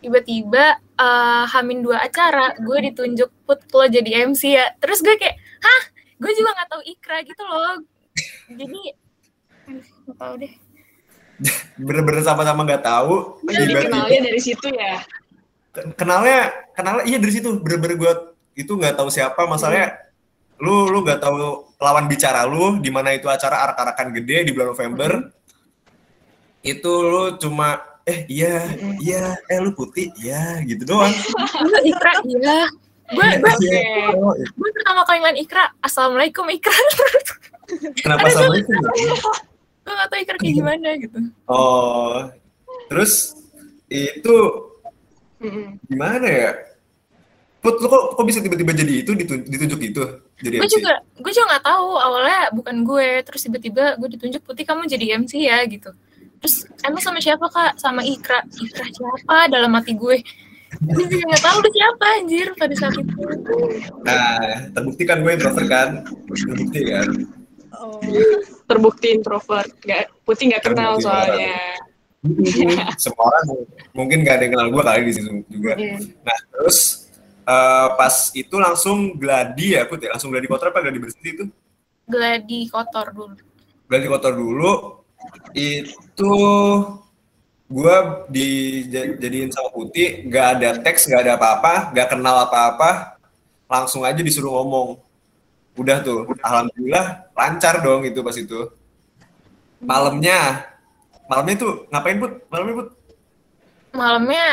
Tiba-tiba 0.00 0.64
eh, 0.78 1.44
Hamin 1.52 1.84
dua 1.84 2.00
acara, 2.00 2.56
gue 2.56 2.78
ditunjuk 2.88 3.28
put 3.44 3.60
lo 3.74 3.84
jadi 3.84 4.24
MC 4.24 4.56
ya. 4.56 4.72
Terus 4.80 5.04
gue 5.04 5.20
kayak, 5.20 5.36
hah? 5.60 5.82
Gue 6.16 6.32
juga 6.32 6.50
nggak 6.56 6.68
tahu 6.72 6.82
Ikra 6.84 7.18
gitu 7.22 7.42
loh. 7.44 7.76
Jadi, 8.48 8.80
nggak 9.68 10.16
tahu 10.16 10.34
deh. 10.40 10.52
Bener-bener 11.76 12.22
sama-sama 12.24 12.64
nggak 12.64 12.84
tahu. 12.84 13.40
Jadi 13.44 13.68
tiba-tiba- 13.68 13.84
kenalnya 13.92 14.20
dari 14.24 14.40
situ 14.40 14.68
ya. 14.72 15.04
kenalnya 15.76 16.38
kenalnya 16.72 17.04
iya 17.04 17.20
dari 17.20 17.36
situ 17.36 17.60
bener-bener 17.60 18.00
gue 18.00 18.12
itu 18.56 18.72
nggak 18.72 18.96
tahu 18.96 19.12
siapa 19.12 19.44
masalahnya 19.44 20.08
lu 20.56 20.88
lu 20.88 21.04
nggak 21.04 21.20
tahu 21.20 21.36
lawan 21.76 22.08
bicara 22.08 22.48
lu 22.48 22.80
di 22.80 22.88
mana 22.88 23.12
itu 23.12 23.28
acara 23.28 23.60
arak-arakan 23.68 24.08
gede 24.16 24.48
di 24.48 24.50
bulan 24.56 24.72
November 24.72 25.28
itu 26.64 26.88
lu 26.88 27.36
cuma 27.36 27.76
eh 28.08 28.24
iya 28.24 28.64
iya 29.04 29.36
eh 29.52 29.58
lu 29.60 29.76
putih 29.76 30.08
iya 30.16 30.64
gitu 30.64 30.88
doang 30.88 31.12
Ikra, 31.92 32.12
iya. 32.24 32.72
Gue 33.08 33.26
gue 33.36 33.52
Iya. 33.62 34.10
Gue 34.50 34.70
pertama 34.72 35.02
kali 35.02 35.18
ngeliat 35.20 35.38
Ikra, 35.38 35.64
Assalamualaikum 35.78 36.46
Ikra. 36.48 36.74
kenapa 37.98 38.26
sama 38.28 38.54
itu 38.54 38.70
gue 39.82 39.90
gak 39.92 40.08
tahu 40.08 40.18
Ikra 40.20 40.36
kayak 40.36 40.54
gimana 40.54 40.88
gitu. 40.96 41.18
oh 41.46 42.30
terus 42.86 43.34
itu 43.86 44.36
gimana 45.84 46.26
ya 46.26 46.50
Put, 47.58 47.82
lu 47.82 47.86
kok, 47.86 48.14
kok 48.14 48.22
bisa 48.22 48.38
tiba-tiba 48.38 48.70
jadi 48.70 49.02
itu 49.02 49.10
ditun- 49.12 49.42
ditunjuk 49.42 49.80
itu 49.84 50.02
jadi 50.38 50.54
Gue 50.56 50.68
MC? 50.68 50.78
juga 50.78 50.92
gue 51.18 51.32
juga 51.32 51.46
nggak 51.48 51.64
tahu 51.64 51.88
awalnya 51.96 52.40
bukan 52.52 52.76
gue, 52.82 53.08
terus 53.22 53.42
tiba-tiba 53.42 53.84
gue 53.96 54.08
ditunjuk 54.08 54.38
putih 54.40 54.62
kamu 54.62 54.86
jadi 54.86 55.18
MC 55.18 55.32
ya 55.40 55.58
gitu. 55.64 55.90
Terus 56.38 56.54
emang 56.82 57.00
sama 57.00 57.18
siapa 57.18 57.42
kak? 57.42 57.74
Sama 57.74 58.04
Ikra. 58.04 58.46
Ikra 58.46 58.86
siapa 58.86 59.48
dalam 59.48 59.72
hati 59.72 59.96
gue? 59.96 60.22
Gue 60.82 61.04
juga 61.08 61.24
nggak 61.30 61.42
tahu 61.42 61.56
lu 61.62 61.70
siapa 61.72 62.04
anjir 62.20 62.46
pada 62.58 62.74
saat 62.74 62.96
itu. 62.98 63.14
Nah, 64.02 64.38
terbukti 64.74 65.02
kan 65.06 65.18
gue 65.22 65.32
introvert 65.32 65.68
kan? 65.70 65.88
Terbukti 66.26 66.80
kan? 66.90 67.08
Oh. 67.76 68.00
Terbukti 68.66 69.06
introvert. 69.14 69.70
Nggak, 69.82 70.04
putih 70.26 70.44
nggak 70.52 70.62
kenal 70.66 70.98
Terbukti 70.98 71.06
soalnya. 71.06 71.58
Semua 73.02 73.24
orang 73.30 73.44
mungkin 73.94 74.26
gak 74.26 74.34
ada 74.40 74.42
yang 74.50 74.52
kenal 74.58 74.68
gue 74.74 74.82
kali 74.82 75.00
di 75.06 75.12
situ 75.14 75.30
juga. 75.46 75.72
Mm. 75.78 75.98
Nah, 76.26 76.38
terus 76.50 76.78
eh, 77.46 77.88
pas 77.94 78.14
itu 78.34 78.56
langsung 78.58 79.14
gladi 79.14 79.78
ya, 79.78 79.86
Put 79.86 80.02
ya? 80.02 80.10
Langsung 80.14 80.34
gladi 80.34 80.46
kotor 80.50 80.74
apa 80.74 80.82
gladi 80.82 80.98
bersih 80.98 81.30
itu? 81.30 81.44
Gladi 82.06 82.66
kotor 82.66 83.14
dulu. 83.14 83.36
Gladi 83.86 84.06
kotor 84.10 84.34
dulu, 84.34 84.72
itu 85.54 86.32
gue 87.66 87.96
dijadiin 88.30 89.50
sama 89.50 89.74
putih, 89.74 90.22
gak 90.30 90.46
ada 90.58 90.70
teks, 90.78 91.10
gak 91.10 91.26
ada 91.26 91.34
apa-apa, 91.34 91.90
gak 91.90 92.14
kenal 92.14 92.46
apa-apa, 92.46 93.18
langsung 93.66 94.06
aja 94.06 94.22
disuruh 94.22 94.62
ngomong. 94.62 95.02
Udah 95.76 96.00
tuh, 96.00 96.30
alhamdulillah 96.40 97.28
lancar 97.36 97.82
dong 97.82 98.06
itu 98.06 98.22
pas 98.22 98.36
itu. 98.38 98.70
Malamnya, 99.82 100.72
malamnya 101.28 101.54
tuh 101.58 101.72
ngapain 101.92 102.16
put? 102.16 102.32
Malamnya 102.48 102.74
put? 102.80 102.88
Malamnya 103.92 104.46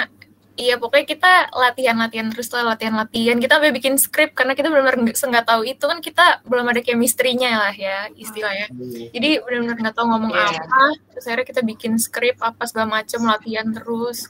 Iya 0.53 0.77
pokoknya 0.77 1.05
kita 1.09 1.33
latihan-latihan 1.49 2.29
terus 2.29 2.53
lah 2.53 2.77
latihan-latihan 2.77 3.41
kita 3.41 3.57
sampai 3.57 3.73
bikin 3.73 3.97
skrip 3.97 4.37
karena 4.37 4.53
kita 4.53 4.69
benar-benar 4.69 5.01
nggak 5.01 5.47
tahu 5.49 5.65
itu 5.65 5.81
kan 5.81 5.97
kita 5.97 6.45
belum 6.45 6.69
ada 6.69 6.77
chemistry-nya 6.85 7.57
lah 7.57 7.73
ya 7.73 8.05
istilahnya 8.13 8.69
jadi 9.09 9.41
benar-benar 9.41 9.81
nggak 9.81 9.95
tahu 9.97 10.05
ngomong 10.13 10.29
Iya. 10.29 10.61
apa 10.61 10.85
terus 11.09 11.25
akhirnya 11.25 11.47
kita 11.49 11.61
bikin 11.65 11.97
skrip 11.97 12.37
apa 12.37 12.69
segala 12.69 13.01
macem 13.01 13.25
latihan 13.25 13.65
terus 13.73 14.29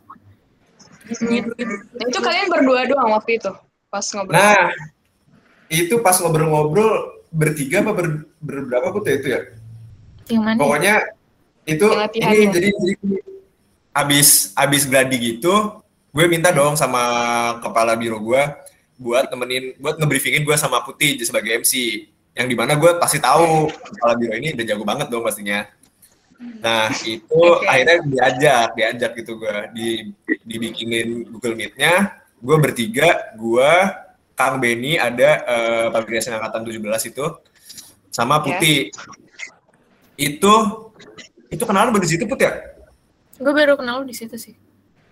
gitu, 1.11 1.51
gitu. 1.59 1.75
Nah, 1.91 2.05
itu 2.07 2.19
kalian 2.23 2.47
berdua 2.47 2.87
doang 2.87 3.11
waktu 3.19 3.43
itu 3.43 3.51
pas 3.91 4.07
ngobrol. 4.15 4.39
Nah, 4.39 4.71
itu 5.67 5.95
pas 5.99 6.15
ngobrol-ngobrol 6.23 7.19
bertiga 7.35 7.83
apa 7.83 7.91
ber, 7.91 8.07
berberapa 8.39 8.95
put 8.95 9.11
itu 9.11 9.27
ya? 9.27 9.41
yang 10.31 10.47
mana 10.47 10.55
ya? 10.55 10.61
Pokoknya 10.63 10.95
itu 11.67 11.85
Yang 12.15 12.15
ini 12.15 12.45
jadi, 12.47 12.69
jadi 12.71 13.19
abis 13.91 14.55
abis 14.55 14.83
gladi 14.87 15.15
gitu, 15.19 15.82
gue 16.13 16.25
minta 16.29 16.53
dong 16.53 16.77
sama 16.77 17.01
kepala 17.59 17.97
biro 17.97 18.21
gue 18.21 18.41
buat 19.01 19.25
nemenin, 19.33 19.73
buat 19.81 19.97
ngebriefingin 19.97 20.45
gue 20.45 20.53
sama 20.53 20.85
Putih 20.85 21.17
sebagai 21.25 21.49
MC. 21.59 22.05
Yang 22.37 22.47
di 22.49 22.55
mana 22.55 22.77
gue 22.77 22.91
pasti 23.01 23.17
tahu 23.17 23.67
kepala 23.69 24.13
biro 24.15 24.33
ini 24.37 24.53
udah 24.53 24.65
jago 24.65 24.83
banget 24.85 25.07
dong 25.09 25.25
pastinya. 25.25 25.65
Nah 26.61 26.93
itu 27.01 27.25
Oke. 27.57 27.65
akhirnya 27.65 27.97
diajak, 28.05 28.67
diajak 28.77 29.11
gitu 29.17 29.41
gue, 29.41 29.57
di, 29.73 29.89
dibikinin 30.45 31.33
Google 31.33 31.57
Meet-nya, 31.57 32.21
gue 32.37 32.57
bertiga, 32.61 33.33
gue, 33.33 33.71
Kang 34.37 34.61
Benny, 34.61 35.01
ada 35.01 35.29
eh, 35.45 35.85
Public 35.89 36.09
Relation 36.13 36.37
Angkatan 36.37 36.61
17 36.65 37.09
itu, 37.09 37.25
sama. 38.13 38.37
Putih. 38.41 38.93
Itu, 40.13 40.53
itu 41.49 41.63
kenalan 41.65 41.89
baru 41.89 42.05
di 42.05 42.11
situ 42.13 42.29
Put 42.29 42.37
ya? 42.37 42.73
gue 43.43 43.53
baru 43.53 43.73
kenal 43.75 44.01
lu 44.01 44.05
di 44.05 44.15
situ 44.15 44.37
sih 44.37 44.53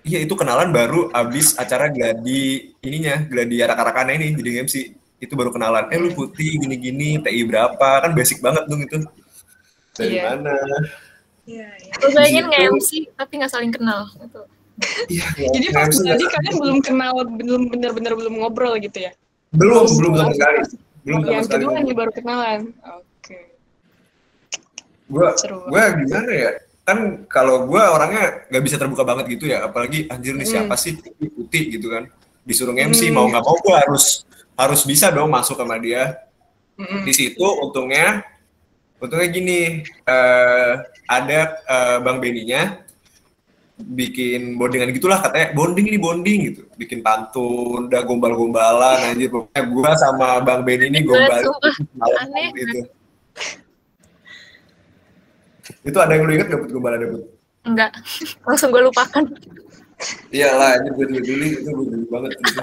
Iya 0.02 0.26
itu 0.26 0.34
kenalan 0.34 0.74
baru 0.74 1.14
abis 1.14 1.54
acara 1.56 1.86
gladi 1.88 2.74
ininya, 2.82 3.22
gladi 3.30 3.62
arak-arakannya 3.62 4.18
ini 4.18 4.28
jadi 4.34 4.66
MC. 4.66 4.76
Itu 5.22 5.38
baru 5.38 5.54
kenalan. 5.54 5.94
Eh 5.94 6.02
lu 6.02 6.10
putih 6.12 6.58
gini-gini, 6.58 7.22
TI 7.22 7.46
berapa? 7.46 8.02
Kan 8.02 8.18
basic 8.18 8.42
banget 8.42 8.66
dong 8.66 8.82
itu. 8.82 8.98
Dari 9.94 10.18
Iya. 10.18 10.24
mana? 10.34 10.56
Iya, 11.46 11.68
iya. 11.78 11.94
gue 11.94 12.10
bayangin 12.12 12.46
nge 12.48 12.58
Gitu. 12.58 12.74
MC 12.74 12.90
tapi 13.14 13.32
nggak 13.38 13.52
saling 13.52 13.70
kenal 13.70 14.10
gitu. 14.16 14.42
Iya. 15.08 15.26
Jadi 15.54 15.68
pas 15.70 15.90
tadi 15.94 16.26
kalian 16.26 16.56
belum 16.58 16.80
kenal, 16.82 17.14
belum 17.28 17.62
benar-benar 17.70 18.14
belum 18.18 18.34
ngobrol 18.42 18.78
gitu 18.82 19.06
ya? 19.06 19.12
belum 19.52 19.84
belum 20.00 20.14
sama 20.16 20.32
sekali. 20.32 20.58
Belum 21.04 21.20
sama 21.22 21.30
yang 21.30 21.44
sekali. 21.46 21.64
kedua 21.68 21.78
nih 21.84 21.94
baru 21.94 22.12
kenalan. 22.16 22.60
Oke. 22.98 23.38
Gue 25.06 25.28
Seru 25.38 25.58
gue 25.68 25.84
gimana 26.02 26.32
ya? 26.32 26.52
Kan 26.92 27.00
kalau 27.26 27.64
gue 27.66 27.80
orangnya 27.80 28.44
nggak 28.52 28.64
bisa 28.64 28.76
terbuka 28.76 29.08
banget 29.08 29.32
gitu 29.32 29.48
ya. 29.48 29.64
Apalagi 29.64 30.12
anjir 30.12 30.36
nih 30.36 30.44
Hmm. 30.44 30.68
siapa 30.68 30.76
sih 30.76 31.00
putih, 31.00 31.32
putih 31.32 31.64
gitu 31.72 31.88
kan? 31.88 32.04
Disuruh 32.44 32.76
MC 32.76 33.08
Hmm. 33.08 33.16
mau 33.16 33.26
nggak 33.26 33.40
mau 33.42 33.56
gue 33.56 33.76
harus 33.80 34.28
harus 34.54 34.82
bisa 34.84 35.08
dong 35.10 35.32
masuk 35.32 35.56
sama 35.56 35.80
dia. 35.80 36.20
Mm-mm. 36.72 37.04
di 37.06 37.14
situ 37.14 37.46
untungnya 37.62 38.26
untungnya 38.98 39.28
gini 39.30 39.60
eh, 39.86 40.74
ada 41.06 41.40
eh, 41.62 41.98
bang 42.02 42.18
Beninya 42.18 42.62
bikin 43.78 44.58
bondingan 44.58 44.90
gitulah 44.90 45.22
katanya 45.22 45.54
bonding 45.54 45.90
ini 45.90 45.98
bonding 45.98 46.40
gitu 46.50 46.62
bikin 46.78 47.02
pantun 47.02 47.86
udah 47.86 48.02
gombal-gombalan 48.02 49.10
anjir 49.10 49.30
pokoknya 49.30 49.62
gua 49.68 49.92
sama 49.94 50.42
bang 50.42 50.62
Beni 50.62 50.86
ini 50.90 51.00
gombal 51.02 51.42
aneh. 52.00 52.50
gitu 52.56 52.80
Itu 55.82 55.98
ada 56.00 56.14
yang 56.16 56.28
lu 56.28 56.34
inget 56.36 56.48
gak 56.52 56.60
Put 56.62 56.72
ada 56.88 57.06
Put? 57.08 57.24
Enggak, 57.62 57.92
langsung 58.48 58.70
gue 58.74 58.82
lupakan. 58.82 59.24
Iyalah, 60.34 60.82
ini 60.82 60.90
gue 60.98 61.06
dulu 61.22 61.44
itu 61.46 61.70
gue 61.70 61.86
dulu 61.94 62.06
banget. 62.10 62.32
Gitu. 62.42 62.62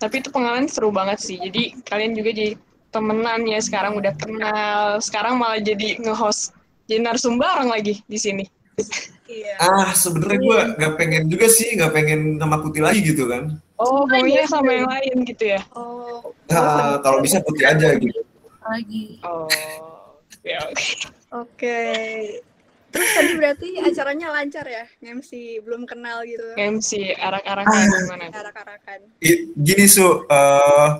Tapi 0.00 0.14
itu 0.20 0.28
pengalaman 0.32 0.68
seru 0.68 0.92
banget 0.92 1.18
sih. 1.20 1.36
Jadi 1.40 1.80
kalian 1.84 2.12
juga 2.16 2.30
jadi 2.32 2.52
temenan 2.92 3.44
ya 3.48 3.60
sekarang 3.60 3.96
udah 3.96 4.12
kenal. 4.16 5.00
Sekarang 5.00 5.40
malah 5.40 5.60
jadi 5.60 5.96
nge-host 6.00 6.52
jadi 6.90 7.06
narsum 7.06 7.38
bareng 7.38 7.70
lagi 7.70 8.02
di 8.04 8.18
sini. 8.18 8.44
Iya. 9.30 9.54
Ah, 9.62 9.94
sebenarnya 9.94 10.40
gue 10.42 10.58
nggak 10.80 10.92
pengen 10.98 11.22
juga 11.30 11.46
sih, 11.46 11.78
nggak 11.78 11.92
pengen 11.94 12.40
sama 12.40 12.58
putih 12.58 12.82
lagi 12.82 13.00
gitu 13.04 13.30
kan. 13.30 13.62
Oh, 13.78 14.04
maunya 14.04 14.44
sama 14.44 14.74
yang 14.74 14.88
lain 14.90 15.16
gitu 15.24 15.56
ya? 15.56 15.60
Oh, 15.72 16.34
Ah, 16.50 16.98
kalau 17.00 17.22
bisa 17.22 17.38
putih 17.40 17.64
aja 17.64 17.94
gitu. 17.96 18.20
Lagi. 18.60 19.22
Oh, 19.22 20.18
ya 20.42 20.58
oke. 20.66 21.19
Oke. 21.32 21.80
Terus 22.90 23.10
tadi 23.14 23.32
berarti 23.38 23.68
acaranya 23.86 24.34
lancar 24.34 24.66
ya? 24.66 24.82
MC 24.98 25.62
belum 25.62 25.86
kenal 25.86 26.26
gitu. 26.26 26.42
MC 26.58 27.14
arak-arakan 27.14 27.86
gimana? 27.86 28.26
Arak-arakan. 28.34 28.98
Gini 29.54 29.86
su, 29.86 30.26
eh, 30.26 30.90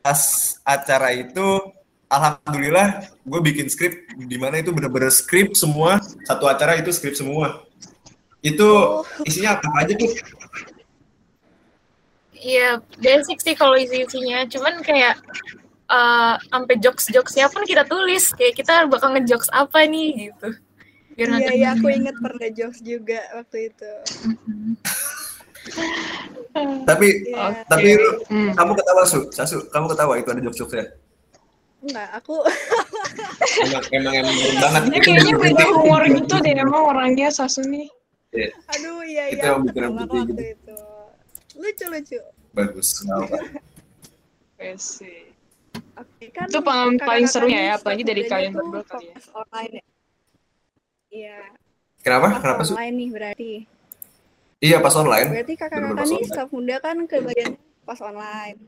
pas 0.00 0.20
acara 0.64 1.12
itu, 1.12 1.60
alhamdulillah 2.08 3.04
gue 3.20 3.40
bikin 3.44 3.68
skrip 3.68 4.08
di 4.16 4.40
mana 4.40 4.64
itu 4.64 4.72
bener-bener 4.72 5.12
skrip 5.12 5.52
semua, 5.52 6.00
satu 6.24 6.48
acara 6.48 6.80
itu 6.80 6.88
skrip 6.88 7.12
semua. 7.12 7.68
Itu 8.40 8.64
Oh. 8.64 9.04
isinya 9.28 9.60
apa 9.60 9.68
aja 9.84 9.92
tuh? 9.92 10.08
Iya, 12.38 12.78
basic 13.02 13.42
sih 13.42 13.52
kalau 13.58 13.74
isi-isinya. 13.74 14.46
Cuman 14.46 14.78
kayak 14.80 15.18
eh 15.88 16.34
sampai 16.46 16.74
jokes-jokesnya 16.78 17.48
pun 17.48 17.64
kita 17.64 17.84
tulis. 17.84 18.30
Kayak 18.32 18.54
kita 18.56 18.74
bakal 18.86 19.16
ngejokes 19.16 19.48
apa 19.50 19.84
nih 19.84 20.28
gitu. 20.28 20.48
Biar 21.12 21.26
Iya, 21.26 21.34
nanti 21.34 21.52
iya 21.56 21.68
aku 21.74 21.86
inget 21.90 22.16
pernah 22.16 22.48
jokes 22.52 22.78
juga 22.80 23.18
waktu 23.34 23.72
itu. 23.72 23.90
Tapi 26.86 27.06
Iya. 27.28 27.62
tapi 27.66 27.88
lu, 27.94 28.10
Hmm. 28.26 28.50
kamu 28.54 28.72
ketawa 28.74 29.02
su, 29.04 29.20
Sasu, 29.30 29.66
kamu 29.68 29.86
ketawa 29.90 30.14
itu 30.18 30.28
ada 30.30 30.40
jokes-jokesnya. 30.40 30.86
Enggak, 31.78 32.08
aku 32.10 32.34
Emang 33.62 33.82
emang 33.94 34.14
emang 34.18 34.34
banget. 34.58 34.82
Dia 34.82 34.98
Itu 34.98 35.06
kayaknya 35.06 35.34
beda 35.38 35.64
humor 35.70 36.02
gitu 36.06 36.34
deh 36.42 36.54
emang 36.54 36.82
orangnya 36.86 37.28
Sasu 37.30 37.62
nih. 37.62 37.86
Iya, 38.28 38.50
aduh 38.68 39.00
iya 39.02 39.24
Itu 39.30 39.36
iya 39.38 39.44
yang 39.46 39.54
aku 39.56 39.66
bikin 39.66 39.82
waktu 39.94 40.18
gitu. 40.26 40.42
itu. 40.44 40.76
Lucu-lucu. 41.58 42.18
bagus. 42.52 42.88
Kenapa? 43.00 43.36
Oke. 45.98 46.06
Oke, 46.18 46.26
kan 46.30 46.46
Itu 46.46 46.60
pengalaman 46.62 46.96
paling 47.02 47.26
serunya 47.26 47.60
ya, 47.66 47.72
apalagi 47.78 48.02
dari 48.06 48.22
kalian 48.26 48.54
berdua 48.54 48.82
kali 48.86 49.10
ya. 49.10 49.18
online 49.34 49.72
ya. 49.74 49.84
Iya, 51.08 51.38
Kenapa? 52.04 52.26
pas 52.30 52.42
Kenapa 52.42 52.62
su? 52.62 52.72
online 52.76 52.94
nih 52.94 53.08
berarti. 53.10 53.52
Iya 54.58 54.76
pas 54.82 54.94
online. 54.98 55.28
Berarti 55.30 55.54
kakak-kakak 55.54 56.06
nih 56.10 56.22
staff 56.26 56.50
muda 56.50 56.76
kan 56.82 56.96
kebagian 57.06 57.52
pas 57.86 57.98
online. 58.02 58.58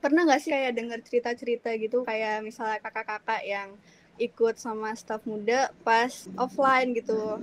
Pernah 0.00 0.22
nggak 0.28 0.40
sih 0.40 0.50
kayak 0.52 0.72
denger 0.76 1.00
cerita-cerita 1.04 1.68
gitu 1.76 2.04
kayak 2.04 2.40
misalnya 2.44 2.80
kakak-kakak 2.80 3.44
yang 3.44 3.76
ikut 4.20 4.60
sama 4.60 4.92
staff 4.96 5.24
muda 5.24 5.72
pas 5.84 6.28
offline 6.36 6.92
gitu. 6.96 7.40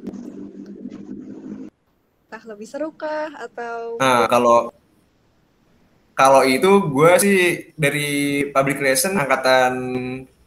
Entah 2.30 2.44
lebih 2.46 2.68
seru 2.70 2.94
kah 2.94 3.34
atau 3.34 3.98
Nah, 3.98 4.30
kalau 4.30 4.70
kalau 6.18 6.42
itu 6.42 6.90
gue 6.90 7.12
sih 7.22 7.40
dari 7.78 8.42
public 8.50 8.82
relation 8.82 9.14
angkatan 9.14 9.74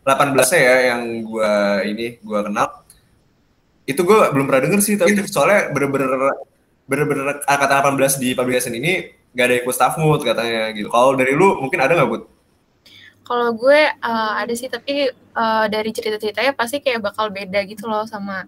18 0.02 0.34
ya 0.58 0.76
yang 0.90 1.22
gue 1.22 1.54
ini 1.86 2.06
gue 2.18 2.40
kenal. 2.42 2.82
Itu 3.86 4.02
gue 4.02 4.18
belum 4.34 4.50
pernah 4.50 4.66
denger 4.66 4.80
sih 4.82 4.98
tapi 4.98 5.14
soalnya 5.30 5.70
bener-bener 5.70 6.10
bener-bener 6.90 7.38
angkatan 7.46 8.02
18 8.02 8.18
di 8.18 8.34
public 8.34 8.58
relation 8.58 8.74
ini 8.74 9.14
gak 9.30 9.46
ada 9.46 9.56
ikut 9.62 9.74
staff 9.74 9.94
mood 9.94 10.26
katanya 10.26 10.74
gitu. 10.74 10.90
Kalau 10.90 11.14
dari 11.14 11.38
lu 11.38 11.62
mungkin 11.62 11.78
ada 11.78 11.94
nggak 11.94 12.10
Bud? 12.10 12.22
Kalau 13.22 13.54
gue 13.54 13.80
eh, 13.94 14.32
ada 14.42 14.50
sih, 14.58 14.66
tapi 14.66 15.06
eh, 15.14 15.66
dari 15.70 15.90
cerita-ceritanya 15.94 16.50
pasti 16.58 16.82
kayak 16.82 16.98
bakal 17.14 17.30
beda 17.30 17.62
gitu 17.70 17.86
loh 17.86 18.02
sama 18.10 18.42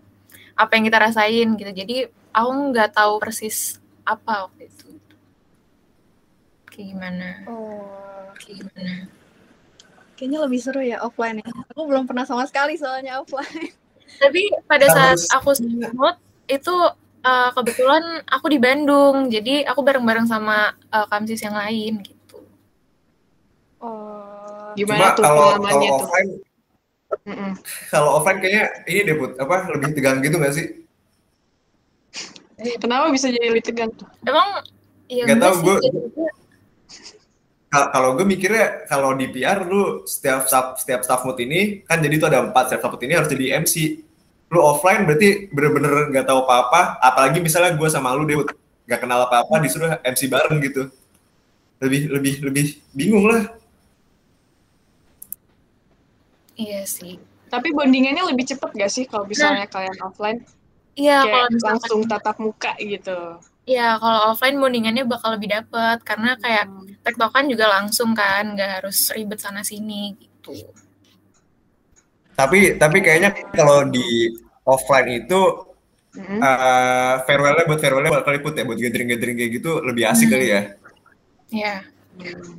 apa 0.59 0.73
yang 0.75 0.91
kita 0.91 0.99
rasain 0.99 1.49
gitu. 1.55 1.71
Jadi 1.71 1.97
aku 2.35 2.51
nggak 2.75 2.99
tahu 2.99 3.23
persis 3.23 3.79
apa 4.03 4.51
waktu 4.51 4.67
itu. 4.67 4.92
Kayak 6.73 6.87
gimana? 6.97 7.29
oh 7.47 8.33
Kayak 8.41 8.57
gimana? 8.65 8.93
kayaknya 10.17 10.39
lebih 10.47 10.61
seru 10.63 10.81
ya 10.81 11.03
offline 11.03 11.43
ya. 11.43 11.51
Aku 11.75 11.83
belum 11.91 12.07
pernah 12.07 12.23
sama 12.23 12.47
sekali 12.47 12.79
soalnya 12.79 13.21
offline. 13.21 13.71
Tapi 14.23 14.55
pada 14.71 14.87
Nah, 14.87 14.95
saat 14.95 15.19
aku 15.35 15.51
smooth 15.59 16.17
itu 16.47 16.75
eh, 17.27 17.51
kebetulan 17.55 18.05
aku 18.31 18.47
di 18.51 18.59
Bandung, 18.63 19.27
jadi 19.31 19.67
aku 19.67 19.81
bareng-bareng 19.83 20.27
sama 20.31 20.73
eh, 20.95 21.07
kamsis 21.11 21.43
yang 21.43 21.59
lain 21.59 22.03
gitu. 22.07 22.39
Oh. 23.83 24.73
Gimana 24.79 25.11
Cuma 25.11 25.17
tuh 25.19 25.25
kalau 25.27 25.41
pengalamannya 25.43 25.89
kalau 25.91 25.99
tuh? 25.99 26.07
offline 26.07 26.31
Mm-mm. 27.29 27.53
kalau 27.93 28.11
offline 28.19 28.39
kayaknya 28.41 28.65
ini 28.89 29.01
deh 29.05 29.15
Bud, 29.19 29.33
apa 29.37 29.69
lebih 29.75 29.93
tegang 29.95 30.19
gitu 30.25 30.37
nggak 30.41 30.55
sih? 30.55 30.67
Kenapa 32.79 33.11
bisa 33.11 33.27
jadi 33.27 33.51
lebih 33.51 33.65
tegang 33.67 33.91
tuh? 33.91 34.07
Emang 34.23 34.63
ya 35.11 35.35
tahu, 35.35 35.55
sih, 35.59 35.67
gue- 35.67 35.83
Kalau 37.73 38.13
gue 38.21 38.29
mikirnya 38.29 38.85
kalau 38.85 39.17
di 39.17 39.33
PR 39.33 39.65
lu 39.65 40.05
setiap 40.05 40.45
staff 40.45 40.77
setiap 40.85 41.01
staff 41.09 41.25
mood 41.25 41.41
ini 41.41 41.81
kan 41.89 42.05
jadi 42.05 42.21
itu 42.21 42.29
ada 42.29 42.45
empat 42.45 42.69
setiap 42.69 42.85
staff 42.85 42.93
mood 42.93 43.05
ini 43.09 43.17
harus 43.17 43.33
jadi 43.33 43.65
MC. 43.65 44.05
Lu 44.53 44.61
offline 44.61 45.09
berarti 45.09 45.49
bener-bener 45.49 46.13
nggak 46.13 46.29
tahu 46.29 46.45
apa-apa. 46.45 47.01
Apalagi 47.01 47.41
misalnya 47.41 47.73
gue 47.73 47.89
sama 47.89 48.13
lu 48.13 48.29
deh 48.29 48.37
nggak 48.85 49.01
kenal 49.01 49.25
apa-apa 49.25 49.57
disuruh 49.65 49.97
MC 50.05 50.29
bareng 50.29 50.61
gitu. 50.61 50.93
Lebih 51.81 52.13
lebih 52.13 52.35
lebih 52.45 52.67
bingung 52.93 53.25
lah. 53.25 53.49
Iya 56.61 56.85
sih. 56.85 57.17
Tapi 57.49 57.73
bondingannya 57.73 58.33
lebih 58.33 58.49
cepet 58.49 58.71
gak 58.77 58.93
sih 58.93 59.05
kalau 59.05 59.29
misalnya 59.29 59.69
kalian 59.69 59.97
offline? 60.01 60.41
Iya, 60.97 61.25
kalau 61.25 61.49
misalkan 61.53 61.69
langsung 61.69 62.01
tatap 62.09 62.37
muka 62.41 62.73
gitu. 62.81 63.41
Iya, 63.63 63.95
kalau 64.03 64.35
offline 64.35 64.59
bondingannya 64.59 65.07
bakal 65.07 65.39
lebih 65.39 65.55
dapet 65.55 66.03
karena 66.03 66.35
kayak 66.35 66.67
tektokan 67.07 67.47
juga 67.47 67.71
langsung 67.71 68.11
kan, 68.11 68.59
nggak 68.59 68.83
harus 68.83 69.15
ribet 69.15 69.39
sana 69.39 69.63
sini 69.63 70.19
gitu. 70.19 70.67
Tapi 72.35 72.75
tapi 72.75 72.99
kayaknya 72.99 73.31
kalau 73.55 73.87
di 73.87 74.35
offline 74.67 75.23
itu 75.23 75.41
Mm-mm. 76.19 76.43
eh, 76.43 77.15
farewell-nya 77.23 77.65
buat 77.71 77.81
farewell-nya 77.81 78.13
bakal 78.19 78.33
liput 78.35 78.55
ya 78.59 78.67
buat 78.67 78.79
gathering-gathering 78.83 79.37
kayak 79.39 79.53
gitu 79.63 79.79
lebih 79.81 80.05
asik 80.11 80.27
Hmm. 80.27 80.35
kali 80.35 80.47
ya. 80.51 80.61
Iya. 81.53 81.75
Hmm. 82.19 82.51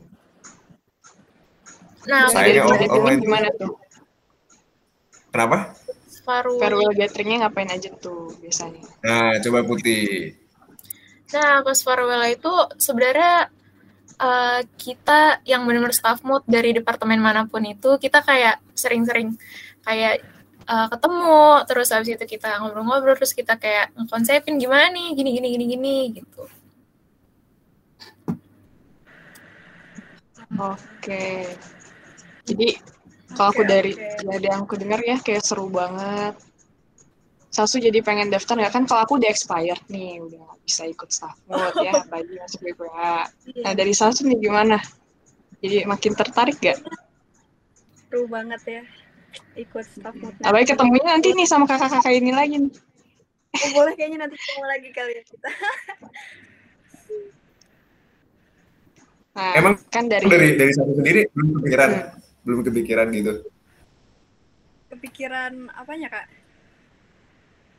Nah, 2.03 2.27
Dewi 2.31 2.59
offline. 2.63 3.19
gimana 3.19 3.47
tuh? 3.59 3.75
Kenapa? 5.35 5.75
farewell. 6.23 6.59
Farewell 6.63 6.93
gatheringnya 6.95 7.37
ngapain 7.47 7.69
aja 7.71 7.89
tuh 7.99 8.31
biasanya? 8.39 8.79
Nah, 9.03 9.35
coba 9.43 9.59
putih. 9.67 10.39
Nah, 11.33 11.65
pas 11.65 11.79
farewell 11.81 12.23
itu 12.29 12.53
sebenarnya 12.77 13.49
eh, 14.21 14.61
kita 14.77 15.41
yang 15.49 15.65
benar-benar 15.65 15.95
staff 15.95 16.21
mood 16.21 16.45
dari 16.45 16.77
departemen 16.77 17.17
mana 17.17 17.49
pun 17.49 17.65
itu 17.65 17.97
kita 17.97 18.21
kayak 18.21 18.61
sering-sering 18.77 19.33
kayak 19.81 20.21
eh, 20.69 20.87
ketemu 20.93 21.65
terus 21.65 21.89
habis 21.89 22.13
itu 22.13 22.25
kita 22.37 22.61
ngobrol-ngobrol 22.61 23.17
terus 23.17 23.33
kita 23.33 23.57
kayak 23.57 23.89
ngekonsepin 23.97 24.61
gimana 24.61 24.93
nih 24.93 25.09
gini 25.17 25.29
gini 25.33 25.47
gini 25.57 25.65
gini 25.73 25.95
gitu. 26.21 26.43
Oke. 30.53 31.49
Jadi 32.45 32.67
kalau 33.33 33.49
aku 33.49 33.63
dari 33.65 33.97
oke. 33.97 34.21
dari 34.29 34.45
yang 34.45 34.69
aku 34.69 34.75
dengar 34.77 35.01
ya 35.01 35.17
kayak 35.17 35.41
seru 35.41 35.65
banget. 35.73 36.37
Sasu 37.53 37.77
jadi 37.77 38.01
pengen 38.01 38.33
daftar 38.33 38.57
ya 38.57 38.73
kan 38.73 38.89
kalau 38.89 39.05
aku 39.05 39.21
udah 39.21 39.29
expired 39.29 39.77
nih 39.85 40.17
udah 40.17 40.41
nggak 40.41 40.59
bisa 40.65 40.89
ikut 40.89 41.05
staff 41.13 41.37
mood 41.45 41.77
ya 41.85 41.93
bagi 42.13 42.33
masuk 42.41 42.65
BPA. 42.65 43.29
Iya, 43.45 43.61
Nah 43.61 43.73
dari 43.77 43.93
Sasu 43.93 44.25
nih 44.25 44.41
gimana? 44.41 44.81
Jadi 45.61 45.85
makin 45.85 46.17
tertarik 46.17 46.57
gak? 46.57 46.81
seru 48.09 48.25
banget 48.25 48.61
ya 48.65 48.81
ikut 49.53 49.85
staff 49.85 50.17
mood. 50.17 50.33
Apalagi 50.41 50.73
ketemunya 50.73 51.05
nanti 51.13 51.29
nih 51.29 51.45
sama 51.45 51.69
kakak-kakak 51.69 52.13
ini 52.17 52.33
lagi 52.33 52.57
nih. 52.57 52.73
Oh, 53.53 53.69
boleh 53.77 53.93
kayaknya 53.93 54.25
nanti 54.25 54.33
ketemu 54.33 54.63
lagi 54.65 54.89
kali 54.89 55.11
ya 55.13 55.23
kita. 55.23 55.49
Nah, 59.33 59.57
Emang 59.57 59.73
kan 59.89 60.05
dari, 60.05 60.29
dari 60.29 60.53
dari 60.53 60.69
satu 60.77 60.93
sendiri 60.93 61.25
belum 61.33 61.57
kepikiran 61.57 61.89
Hmm. 61.89 62.21
belum 62.45 62.59
kepikiran 62.69 63.07
gitu 63.17 63.33
Kepikiran 64.93 65.73
apanya 65.73 66.13
kak? 66.13 66.25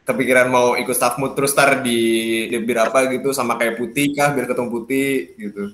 Kepikiran 0.04 0.52
mau 0.52 0.76
ikut 0.76 0.92
staff 0.92 1.16
mood 1.16 1.32
terus 1.32 1.56
tar 1.56 1.80
di 1.80 1.98
di 2.52 2.56
biar 2.60 2.92
apa 2.92 3.08
gitu 3.08 3.32
sama 3.32 3.56
kayak 3.56 3.80
putih 3.80 4.12
kah 4.12 4.36
biar 4.36 4.46
ketemu 4.48 4.68
putih 4.68 5.32
gitu 5.40 5.72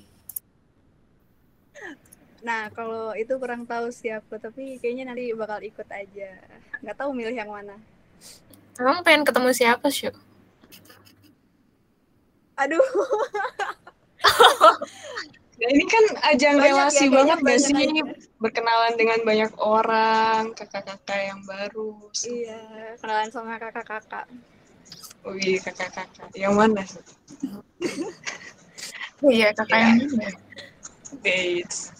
Nah, 2.41 2.73
kalau 2.73 3.13
itu 3.13 3.37
kurang 3.37 3.69
tahu 3.69 3.93
sih 3.93 4.09
aku, 4.09 4.33
tapi 4.41 4.81
kayaknya 4.81 5.13
nanti 5.13 5.29
bakal 5.37 5.61
ikut 5.61 5.85
aja. 5.93 6.41
Nggak 6.81 6.97
tahu 6.97 7.13
milih 7.13 7.37
yang 7.37 7.53
mana. 7.53 7.77
Emang 8.81 9.05
pengen 9.05 9.21
ketemu 9.21 9.53
siapa, 9.53 9.93
sih? 9.93 10.09
Aduh. 12.57 12.81
Nah, 15.61 15.69
ini 15.69 15.85
kan 15.85 16.03
ajang 16.33 16.57
Banyak 16.57 16.65
ya, 16.65 16.73
relasi 16.73 16.97
kayaknya 16.97 17.13
banget 17.13 17.37
gak 17.37 17.45
banyak 17.45 17.69
sih? 17.69 17.85
aja. 17.85 18.03
Berkenalan 18.41 18.93
dengan 18.97 19.19
banyak 19.21 19.51
orang, 19.61 20.41
kakak-kakak 20.57 21.21
yang 21.21 21.41
baru. 21.45 21.93
Iya, 22.25 22.61
kenalan 22.97 23.29
sama 23.29 23.61
kakak-kakak. 23.61 24.25
Wih, 25.29 25.61
kakak-kakak. 25.61 26.29
Yang 26.33 26.53
mana 26.57 26.81
sih? 26.81 27.03
Iya, 29.21 29.53
kakak 29.53 29.77
yang 29.77 29.93
mana? 30.01 30.33
Dates. 31.21 31.93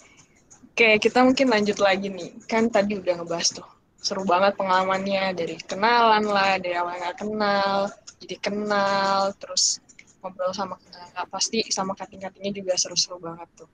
Oke, 0.74 0.98
kita 0.98 1.22
mungkin 1.22 1.54
lanjut 1.54 1.78
lagi 1.78 2.10
nih. 2.10 2.34
Kan 2.50 2.74
tadi 2.74 2.98
udah 2.98 3.22
ngebahas 3.22 3.62
tuh. 3.62 3.68
Seru 4.02 4.26
banget 4.26 4.58
pengalamannya. 4.58 5.38
Dari 5.38 5.62
kenalan 5.62 6.26
lah, 6.26 6.58
dari 6.58 6.74
awal 6.74 6.98
nggak 6.98 7.22
kenal, 7.22 7.94
jadi 8.26 8.36
kenal, 8.42 9.38
terus 9.38 9.78
ngobrol 10.22 10.54
sama 10.54 10.78
kakak. 10.78 11.26
Pasti 11.28 11.60
sama 11.74 11.98
kating-katingnya 11.98 12.52
juga 12.54 12.74
seru-seru 12.78 13.18
banget 13.18 13.50
tuh. 13.58 13.70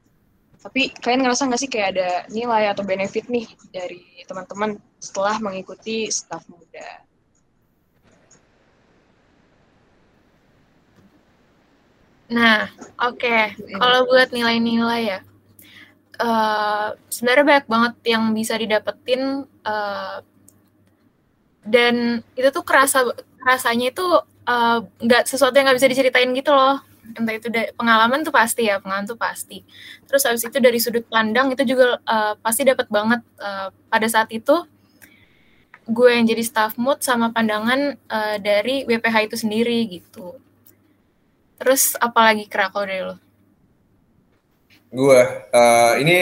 Tapi 0.58 0.90
kalian 0.90 1.22
ngerasa 1.28 1.46
nggak 1.46 1.62
sih 1.62 1.70
kayak 1.70 1.90
ada 1.94 2.10
nilai 2.34 2.74
atau 2.74 2.82
benefit 2.82 3.30
nih 3.30 3.46
dari 3.70 4.02
teman-teman 4.26 4.82
setelah 4.98 5.38
mengikuti 5.38 6.10
staff 6.10 6.44
muda? 6.50 7.08
Nah, 12.28 12.68
oke. 13.00 13.38
Kalau 13.56 14.00
buat 14.10 14.30
nilai-nilai 14.36 15.02
ya, 15.08 15.20
eh, 16.20 16.88
sebenarnya 17.08 17.46
banyak 17.48 17.68
banget 17.70 17.94
yang 18.18 18.24
bisa 18.36 18.60
didapetin 18.60 19.46
eh, 19.46 20.18
dan 21.68 22.24
itu 22.36 22.50
tuh 22.52 22.64
kerasa 22.64 23.04
rasanya 23.44 23.92
itu 23.92 24.08
eh, 24.48 24.78
nggak 25.06 25.24
sesuatu 25.30 25.54
yang 25.58 25.66
nggak 25.70 25.80
bisa 25.80 25.92
diceritain 25.92 26.30
gitu 26.34 26.52
loh. 26.56 26.80
Entah 27.16 27.36
itu 27.40 27.48
da- 27.48 27.72
pengalaman 27.80 28.20
tuh 28.28 28.34
pasti 28.36 28.68
ya, 28.68 28.80
pengalaman 28.84 29.08
tuh 29.08 29.20
pasti. 29.20 29.64
Terus 30.08 30.24
habis 30.28 30.44
itu 30.44 30.58
dari 30.60 30.80
sudut 30.80 31.06
pandang 31.08 31.48
itu 31.54 31.64
juga 31.68 32.00
eh, 32.04 32.34
pasti 32.44 32.62
dapat 32.68 32.88
banget 32.92 33.22
eh, 33.40 33.70
pada 33.92 34.08
saat 34.08 34.30
itu 34.34 34.56
gue 35.88 36.10
yang 36.12 36.28
jadi 36.28 36.44
staff 36.44 36.76
mood 36.76 37.00
sama 37.00 37.32
pandangan 37.32 37.96
eh, 37.96 38.38
dari 38.44 38.84
WPH 38.88 39.18
itu 39.32 39.36
sendiri 39.40 39.80
gitu. 39.88 40.36
Terus 41.58 41.98
apalagi 41.98 42.46
kera 42.52 42.70
kalau 42.70 42.86
dari 42.86 43.04
lo? 43.04 43.16
Gue 44.92 45.20
eh, 45.52 45.94
ini 46.04 46.16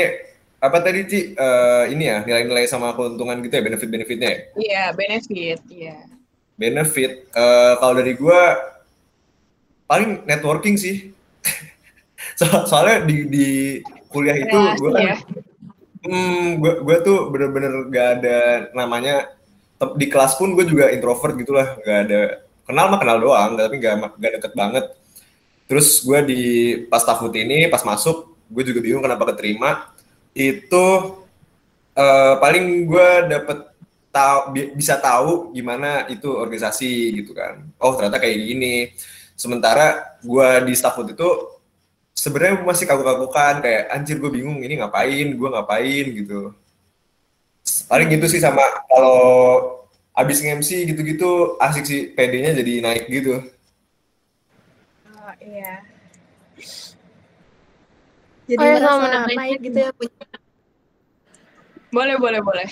apa 0.62 0.78
tadi 0.82 1.00
Ci? 1.06 1.20
Eh, 1.38 1.84
ini 1.94 2.04
ya 2.10 2.18
nilai-nilai 2.26 2.66
sama 2.66 2.94
keuntungan 2.98 3.38
gitu 3.46 3.54
ya 3.58 3.64
benefit-benefitnya 3.66 4.30
ya? 4.30 4.40
Iya, 4.56 4.84
benefit. 4.98 5.60
Iya. 5.70 6.15
Benefit 6.56 7.28
eh, 7.32 7.74
kalau 7.78 7.94
dari 8.00 8.16
gue 8.16 8.42
paling 9.86 10.26
networking 10.26 10.76
sih. 10.76 11.12
So- 12.40 12.66
soalnya 12.68 13.06
di 13.06 13.28
di 13.30 13.48
kuliah 14.10 14.36
itu 14.40 14.56
Relasi 14.56 14.80
gue 14.80 14.92
kan 14.92 15.04
ya. 15.04 15.16
hmm, 16.08 16.46
gue 16.64 16.74
gue 16.88 16.98
tuh 17.04 17.18
bener-bener 17.28 17.74
gak 17.92 18.08
ada 18.20 18.40
namanya 18.72 19.36
di 20.00 20.08
kelas 20.08 20.40
pun 20.40 20.56
gue 20.56 20.64
juga 20.64 20.88
introvert 20.96 21.36
gitulah 21.36 21.76
gak 21.84 22.00
ada 22.08 22.22
kenal 22.64 22.86
mah 22.88 23.00
kenal 23.00 23.18
doang 23.20 23.60
tapi 23.60 23.76
gak, 23.84 24.16
gak 24.16 24.32
deket 24.40 24.54
banget 24.56 24.86
terus 25.68 26.00
gue 26.00 26.20
di 26.24 26.44
pas 26.88 27.04
tahun 27.04 27.36
ini 27.36 27.68
pas 27.68 27.84
masuk 27.84 28.32
gue 28.48 28.64
juga 28.64 28.80
bingung 28.80 29.04
kenapa 29.04 29.36
keterima 29.36 29.92
itu 30.32 30.86
eh, 31.96 32.34
paling 32.40 32.88
gue 32.88 33.10
dapet 33.28 33.58
tahu 34.16 34.40
bi- 34.56 34.72
bisa 34.72 34.96
tahu 34.96 35.52
gimana 35.52 36.08
itu 36.08 36.32
organisasi 36.32 36.92
gitu 37.20 37.36
kan 37.36 37.60
oh 37.84 37.92
ternyata 38.00 38.24
kayak 38.24 38.40
gini 38.40 38.76
sementara 39.36 40.16
gue 40.24 40.48
di 40.64 40.74
staff 40.80 40.96
food 40.96 41.12
itu 41.12 41.28
sebenarnya 42.16 42.64
masih 42.64 42.88
kagok-kagokan 42.88 43.60
kayak 43.60 43.84
anjir 43.92 44.16
gue 44.24 44.32
bingung 44.32 44.64
ini 44.64 44.80
ngapain 44.80 45.28
gue 45.36 45.50
ngapain 45.52 46.06
gitu 46.16 46.56
paling 47.92 48.08
gitu 48.08 48.26
sih 48.32 48.40
sama 48.40 48.64
kalau 48.88 49.20
abis 50.16 50.40
nge-MC 50.40 50.88
gitu-gitu 50.96 51.60
asik 51.60 51.84
sih 51.84 52.02
PD-nya 52.16 52.56
jadi 52.56 52.74
naik 52.80 53.06
gitu 53.12 53.36
Oh, 55.26 55.34
iya. 55.42 55.82
Jadi 58.46 58.62
Oh, 58.62 58.70
iya, 58.70 58.78
sama 58.86 59.08
naik 59.26 59.58
gitu 59.58 59.78
ya 59.82 59.90
punya. 59.90 60.26
Boleh, 61.90 62.16
boleh, 62.22 62.42
boleh. 62.46 62.68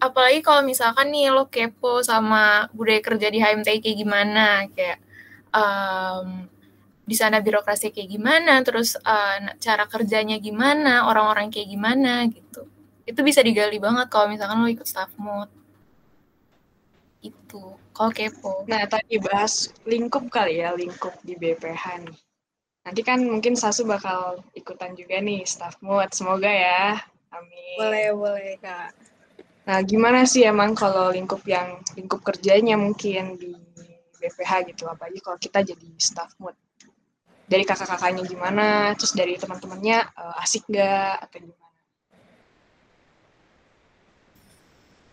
Apalagi 0.00 0.40
kalau 0.44 0.62
misalkan 0.64 1.08
nih 1.12 1.32
lo 1.32 1.48
kepo 1.48 2.04
sama 2.04 2.68
budaya 2.76 3.00
kerja 3.00 3.28
di 3.32 3.38
HMTI 3.40 3.78
kayak 3.80 3.98
gimana 3.98 4.46
kayak 4.72 4.98
em, 5.54 6.48
di 7.06 7.14
sana 7.14 7.38
birokrasi 7.38 7.94
kayak 7.94 8.10
gimana 8.10 8.60
terus 8.66 8.98
eh, 8.98 9.36
cara 9.62 9.84
kerjanya 9.86 10.36
gimana 10.42 11.06
orang-orang 11.08 11.48
kayak 11.54 11.68
gimana 11.70 12.26
gitu 12.28 12.66
itu 13.06 13.20
bisa 13.22 13.40
digali 13.40 13.78
banget 13.78 14.10
kalau 14.10 14.26
misalkan 14.26 14.58
lo 14.60 14.68
ikut 14.68 14.84
staff 14.86 15.14
mood 15.16 15.48
itu 17.22 17.62
kalau 17.96 18.12
kepo 18.12 18.52
Nah, 18.68 18.84
tadi 18.86 19.16
bahas 19.18 19.72
lingkup 19.88 20.28
kali 20.28 20.60
ya, 20.62 20.76
lingkup 20.76 21.16
di 21.24 21.34
BPH 21.34 21.84
nih. 22.04 22.18
Nanti 22.86 23.00
kan 23.02 23.18
mungkin 23.24 23.58
Sasu 23.58 23.82
bakal 23.82 24.44
ikutan 24.54 24.94
juga 24.94 25.18
nih, 25.18 25.42
staff 25.42 25.80
mood. 25.82 26.06
Semoga 26.14 26.46
ya. 26.46 27.00
Amin. 27.34 27.78
Boleh, 27.80 28.08
boleh, 28.14 28.52
Kak. 28.62 28.94
Nah, 29.66 29.82
gimana 29.82 30.22
sih 30.30 30.46
emang 30.46 30.78
kalau 30.78 31.10
lingkup 31.10 31.42
yang 31.42 31.82
lingkup 31.98 32.22
kerjanya 32.22 32.78
mungkin 32.78 33.34
di 33.34 33.50
BPH 34.22 34.70
gitu, 34.70 34.86
apalagi 34.86 35.18
kalau 35.18 35.34
kita 35.42 35.58
jadi 35.66 35.88
staff 35.98 36.38
mood. 36.38 36.54
Dari 37.46 37.66
kakak-kakaknya 37.66 38.22
gimana, 38.26 38.94
terus 38.94 39.14
dari 39.14 39.34
teman-temannya 39.34 39.98
eh, 40.06 40.42
asik 40.42 40.70
nggak? 40.70 41.14
Atau 41.26 41.38
gimana? 41.42 41.66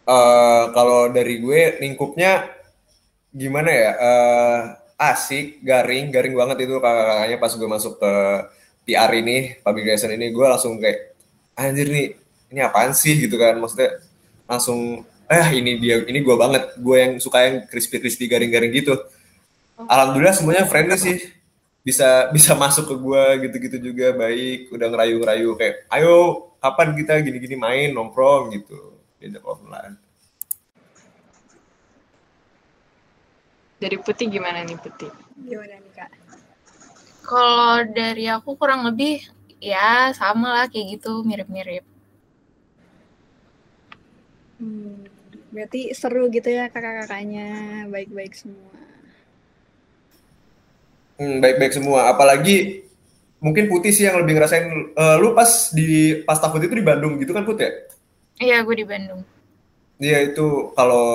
Eh, 0.04 0.64
kalau 0.76 1.10
dari 1.10 1.36
gue 1.42 1.62
lingkupnya 1.82 2.46
gimana 3.34 3.70
ya? 3.74 3.92
Eh, 3.98 4.60
asik 5.02 5.66
garing 5.66 6.14
garing 6.14 6.38
banget 6.38 6.70
itu 6.70 6.78
kakak-kakaknya 6.78 7.38
pas 7.42 7.54
gue 7.58 7.70
masuk 7.70 7.94
ke 7.98 8.14
PR 8.86 9.12
ini 9.18 9.58
public 9.66 9.84
relation 9.90 10.14
ini. 10.14 10.30
Gue 10.30 10.46
langsung 10.46 10.78
kayak 10.78 11.18
anjir 11.58 11.90
nih 11.90 12.08
ini 12.54 12.60
apaan 12.62 12.94
sih? 12.94 13.18
gitu 13.18 13.38
kan. 13.42 13.58
Maksudnya 13.58 14.13
langsung 14.50 15.08
eh 15.28 15.48
ini 15.56 15.80
dia 15.80 16.04
ini 16.06 16.20
gue 16.20 16.36
banget. 16.36 16.76
Gue 16.80 16.98
yang 17.00 17.14
suka 17.18 17.44
yang 17.46 17.56
crispy 17.68 18.00
crispy 18.00 18.26
garing 18.28 18.52
garing 18.52 18.74
gitu 18.74 18.96
alhamdulillah 19.78 20.36
semuanya 20.36 20.64
friendly 20.70 20.98
sih. 21.00 21.18
Bisa 21.84 22.26
bisa 22.36 22.56
masuk 22.56 22.90
ke 22.92 22.96
gue 22.96 23.24
gitu-gitu 23.48 23.78
juga 23.92 24.14
baik. 24.16 24.72
Udah 24.72 24.88
ngerayu-ngerayu 24.92 25.50
kayak 25.60 25.76
ayo 25.92 26.50
kapan 26.64 26.96
kita 26.96 27.20
gini-gini 27.22 27.56
main 27.60 27.90
nongkrong 27.92 28.54
gitu. 28.56 28.98
Diajak 29.20 29.44
offline 29.48 29.96
Dari 33.80 34.00
Putih 34.00 34.32
gimana 34.32 34.64
nih 34.64 34.80
Putih? 34.80 35.12
Gimana 35.44 35.76
nih, 35.76 35.92
Kak? 35.92 36.12
kalau 37.24 37.88
dari 37.88 38.28
aku 38.28 38.60
kurang 38.60 38.84
lebih 38.84 39.24
ya 39.64 40.12
sama 40.12 40.52
lah 40.52 40.66
kayak 40.68 41.00
gitu 41.00 41.24
mirip-mirip 41.24 41.88
Hmm, 44.64 44.96
berarti 45.54 45.80
seru 46.00 46.24
gitu 46.36 46.50
ya 46.58 46.66
kakak-kakaknya, 46.74 47.48
baik-baik 47.94 48.34
semua. 48.42 48.72
Hmm, 51.20 51.38
baik-baik 51.44 51.74
semua. 51.78 52.10
Apalagi 52.12 52.84
mungkin 53.44 53.66
Putih 53.72 53.92
sih 53.96 54.06
yang 54.10 54.18
lebih 54.22 54.34
ngerasain. 54.40 54.66
eh, 54.98 55.16
lu 55.22 55.36
pas 55.38 55.50
di 55.78 55.88
pas 56.28 56.40
takut 56.42 56.62
itu 56.64 56.74
di 56.74 56.86
Bandung 56.86 57.14
gitu 57.22 57.32
kan 57.36 57.46
Put 57.48 57.60
ya? 57.62 57.72
iya 58.46 58.58
gue 58.66 58.76
di 58.82 58.86
Bandung 58.92 59.22
Iya 60.04 60.18
itu 60.34 60.74
kalau 60.76 61.06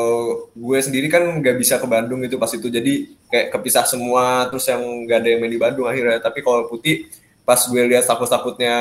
gue 0.56 0.78
sendiri 0.80 1.06
kan 1.12 1.20
nggak 1.42 1.56
bisa 1.60 1.76
ke 1.82 1.84
Bandung 1.84 2.24
itu 2.24 2.38
pas 2.40 2.48
itu 2.56 2.70
jadi 2.72 2.92
kayak 3.28 3.46
kepisah 3.52 3.84
semua 3.84 4.48
terus 4.48 4.64
yang 4.70 4.80
nggak 5.04 5.18
ada 5.20 5.28
yang 5.34 5.40
main 5.44 5.52
di 5.52 5.60
Bandung 5.60 5.86
akhirnya. 5.90 6.22
Tapi 6.22 6.40
kalau 6.46 6.70
Putih 6.70 7.10
pas 7.44 7.58
gue 7.68 7.82
lihat 7.90 8.06
takut-takutnya 8.08 8.74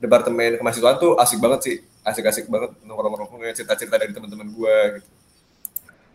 departemen 0.00 0.56
kemahasiswaan 0.56 0.96
tuh 0.96 1.12
asik 1.20 1.38
banget 1.38 1.60
sih, 1.60 1.76
asik-asik 2.00 2.48
banget 2.48 2.72
nongkrong-nongkrong 2.88 3.52
cerita-cerita 3.52 4.00
dari 4.00 4.16
teman-teman 4.16 4.48
gue 4.48 4.76
gitu. 4.96 5.08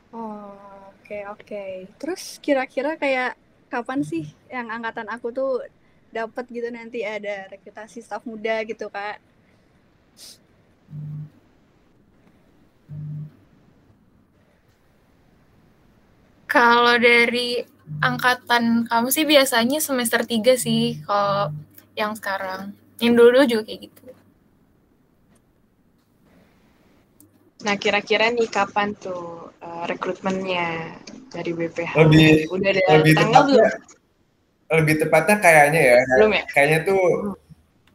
Oh, 0.09 0.57
oke 0.89 1.17
oke. 1.37 1.65
Terus 2.01 2.41
kira-kira 2.41 2.97
kayak 2.97 3.37
kapan 3.69 4.01
sih 4.01 4.25
yang 4.49 4.73
angkatan 4.73 5.05
aku 5.05 5.29
tuh 5.29 5.61
dapat 6.09 6.47
gitu 6.49 6.71
nanti 6.73 7.05
ada 7.05 7.51
rekrutasi 7.51 8.01
staf 8.01 8.25
muda 8.25 8.63
gitu, 8.65 8.89
Kak? 8.89 9.21
Kalau 16.47 16.95
dari 16.95 17.67
angkatan 17.99 18.87
kamu 18.87 19.07
sih 19.11 19.27
biasanya 19.27 19.83
semester 19.83 20.23
3 20.23 20.55
sih 20.55 21.03
kalau 21.03 21.51
yang 21.99 22.15
sekarang. 22.15 22.71
Yang 23.03 23.13
dulu 23.19 23.39
juga 23.43 23.63
kayak 23.67 23.79
gitu. 23.89 24.03
Nah, 27.65 27.75
kira-kira 27.81 28.29
nih 28.29 28.45
kapan 28.47 28.93
tuh 28.93 29.49
uh, 29.57 29.83
rekrutmennya 29.89 30.95
dari 31.33 31.51
BPH? 31.51 31.97
Lebih 31.97 32.45
Udah 32.53 32.69
ada 32.69 32.81
lebih 33.01 33.13
tanggal 33.17 33.43
belum? 33.49 33.57
tepatnya 33.57 33.93
lebih 34.65 34.95
tepatnya 34.97 35.37
kayaknya 35.37 35.81
ya. 35.81 35.99
Belum 36.17 36.31
ya? 36.33 36.43
Kayaknya 36.49 36.79
tuh 36.89 37.03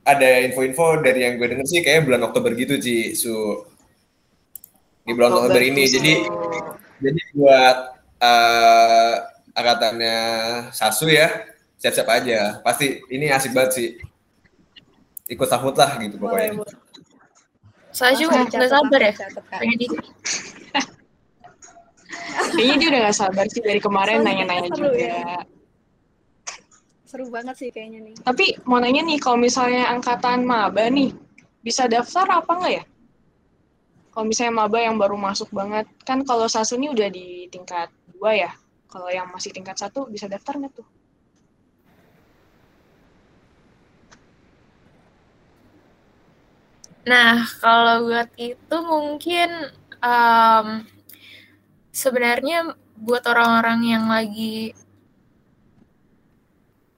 ada 0.06 0.28
info-info 0.46 0.86
dari 1.02 1.20
yang 1.26 1.34
gue 1.38 1.48
denger 1.50 1.66
sih 1.66 1.80
kayak 1.82 2.06
bulan 2.06 2.22
Oktober 2.26 2.54
gitu 2.54 2.78
Ci, 2.78 3.14
su 3.18 3.34
di 5.04 5.12
bulan 5.12 5.34
Oktober, 5.34 5.58
Oktober 5.58 5.62
ini. 5.66 5.82
tuh. 5.86 5.92
Jadi 5.98 6.12
jadi 7.00 7.20
buat 7.34 7.76
eh 8.20 9.14
angkatannya 9.50 10.18
Sasu 10.70 11.10
ya, 11.10 11.26
siap-siap 11.80 12.06
aja. 12.06 12.62
Pasti 12.62 13.02
ini 13.10 13.28
asik 13.34 13.50
banget 13.50 13.72
sih. 13.74 13.88
Ikut 15.31 15.47
sahut 15.47 15.75
lah 15.79 15.95
gitu 16.03 16.19
Boleh, 16.19 16.51
pokoknya. 16.51 16.53
boleh. 16.59 16.75
Saya 17.95 18.12
juga 18.19 18.43
nggak 18.47 18.71
sabar 18.71 19.01
ya. 19.03 19.14
Pengen 19.62 19.79
Kayaknya 22.31 22.77
dia 22.79 22.88
udah 22.90 23.01
gak 23.11 23.19
sabar 23.19 23.45
sih 23.51 23.62
dari 23.62 23.81
kemarin 23.81 24.27
nanya-nanya 24.27 24.69
seru 24.71 24.90
juga. 24.90 24.99
ya. 24.99 25.38
Seru 27.07 27.27
banget 27.31 27.55
sih 27.59 27.69
kayaknya 27.75 28.01
nih. 28.11 28.14
Tapi 28.23 28.47
mau 28.66 28.79
nanya 28.79 29.03
nih, 29.03 29.19
kalau 29.19 29.38
misalnya 29.38 29.90
angkatan 29.90 30.47
maba 30.47 30.87
nih, 30.90 31.11
bisa 31.62 31.90
daftar 31.90 32.27
apa 32.43 32.51
enggak 32.55 32.73
ya? 32.83 32.85
Kalau 34.11 34.27
misalnya 34.27 34.55
maba 34.66 34.79
yang 34.83 34.97
baru 34.99 35.14
masuk 35.19 35.51
banget, 35.55 35.87
kan 36.03 36.23
kalau 36.27 36.47
Sasu 36.51 36.79
ini 36.79 36.90
udah 36.90 37.09
di 37.11 37.47
tingkat 37.51 37.90
dua 38.11 38.35
ya. 38.35 38.51
Kalau 38.90 39.07
yang 39.07 39.31
masih 39.31 39.55
tingkat 39.55 39.79
satu 39.79 40.11
bisa 40.11 40.27
daftar 40.27 40.59
nggak 40.59 40.83
tuh? 40.83 40.87
Nah, 47.08 47.48
kalau 47.60 48.08
buat 48.08 48.28
itu 48.36 48.76
mungkin 48.84 49.48
em, 50.00 50.66
sebenarnya 51.92 52.76
buat 53.00 53.24
orang-orang 53.24 53.80
yang 53.88 54.04
lagi 54.08 54.76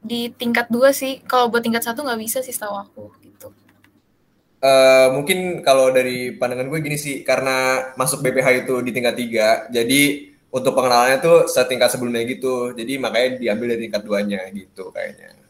di 0.02 0.30
tingkat 0.34 0.66
dua 0.66 0.90
sih, 0.90 1.22
kalau 1.30 1.46
buat 1.46 1.62
tingkat 1.62 1.86
satu 1.86 2.02
nggak 2.02 2.20
bisa 2.20 2.38
sih 2.42 2.50
setahu 2.50 2.74
aku 2.74 3.04
gitu. 3.22 3.54
Eh, 4.62 5.08
mungkin 5.14 5.62
kalau 5.66 5.90
dari 5.90 6.38
pandangan 6.38 6.70
gue 6.70 6.78
gini 6.82 6.98
sih, 6.98 7.26
karena 7.26 7.90
masuk 7.98 8.22
BPH 8.22 8.66
itu 8.66 8.74
di 8.86 8.90
tingkat 8.94 9.14
tiga, 9.18 9.66
jadi 9.70 10.30
untuk 10.54 10.76
pengenalannya 10.78 11.18
tuh 11.18 11.36
setingkat 11.50 11.90
sebelumnya 11.90 12.22
gitu. 12.28 12.70
Jadi 12.76 12.94
makanya 13.00 13.28
diambil 13.42 13.74
dari 13.74 13.80
tingkat 13.90 14.02
duanya 14.06 14.40
gitu 14.54 14.94
kayaknya. 14.94 15.41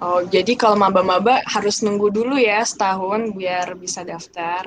Oh, 0.00 0.24
jadi 0.24 0.56
kalau 0.56 0.80
maba-maba 0.80 1.44
harus 1.44 1.84
nunggu 1.84 2.08
dulu 2.08 2.40
ya 2.40 2.64
setahun 2.64 3.36
biar 3.36 3.76
bisa 3.76 4.00
daftar. 4.00 4.64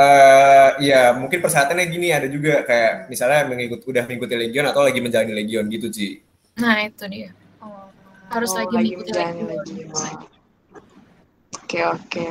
Eh, 0.00 0.68
ya 0.86 1.12
mungkin 1.12 1.42
persyaratannya 1.42 1.86
gini 1.90 2.08
ada 2.14 2.24
juga 2.30 2.62
kayak 2.64 3.10
misalnya 3.10 3.50
mengikut 3.50 3.82
udah 3.84 4.06
mengikuti 4.06 4.34
legion 4.38 4.64
atau 4.70 4.86
lagi 4.86 5.02
menjalani 5.02 5.34
legion 5.34 5.66
gitu 5.68 5.90
sih. 5.90 6.22
Nah, 6.56 6.86
itu 6.86 7.04
dia. 7.10 7.34
Oh. 7.60 7.90
Harus 8.30 8.54
Oh, 8.54 8.62
lagi 8.62 8.74
mengikuti 8.78 9.10
menjalani 9.10 9.42
lagi. 9.44 9.72
legion. 9.74 9.90
Oke, 11.60 11.80
oke. 11.84 12.28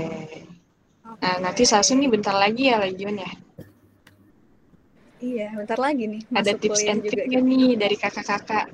Nah, 1.19 1.35
nanti 1.43 1.63
Sasu 1.67 1.93
nih 1.99 2.07
bentar 2.07 2.33
lagi 2.33 2.71
ya 2.71 2.79
legion 2.79 3.19
ya. 3.19 3.31
Iya, 5.19 5.47
bentar 5.59 5.75
lagi 5.75 6.07
nih. 6.07 6.21
Ada 6.31 6.55
tips 6.55 6.81
and 6.87 7.03
juga 7.03 7.09
trick 7.11 7.27
gitu. 7.27 7.43
nih 7.43 7.75
dari 7.75 7.95
kakak-kakak 7.99 8.65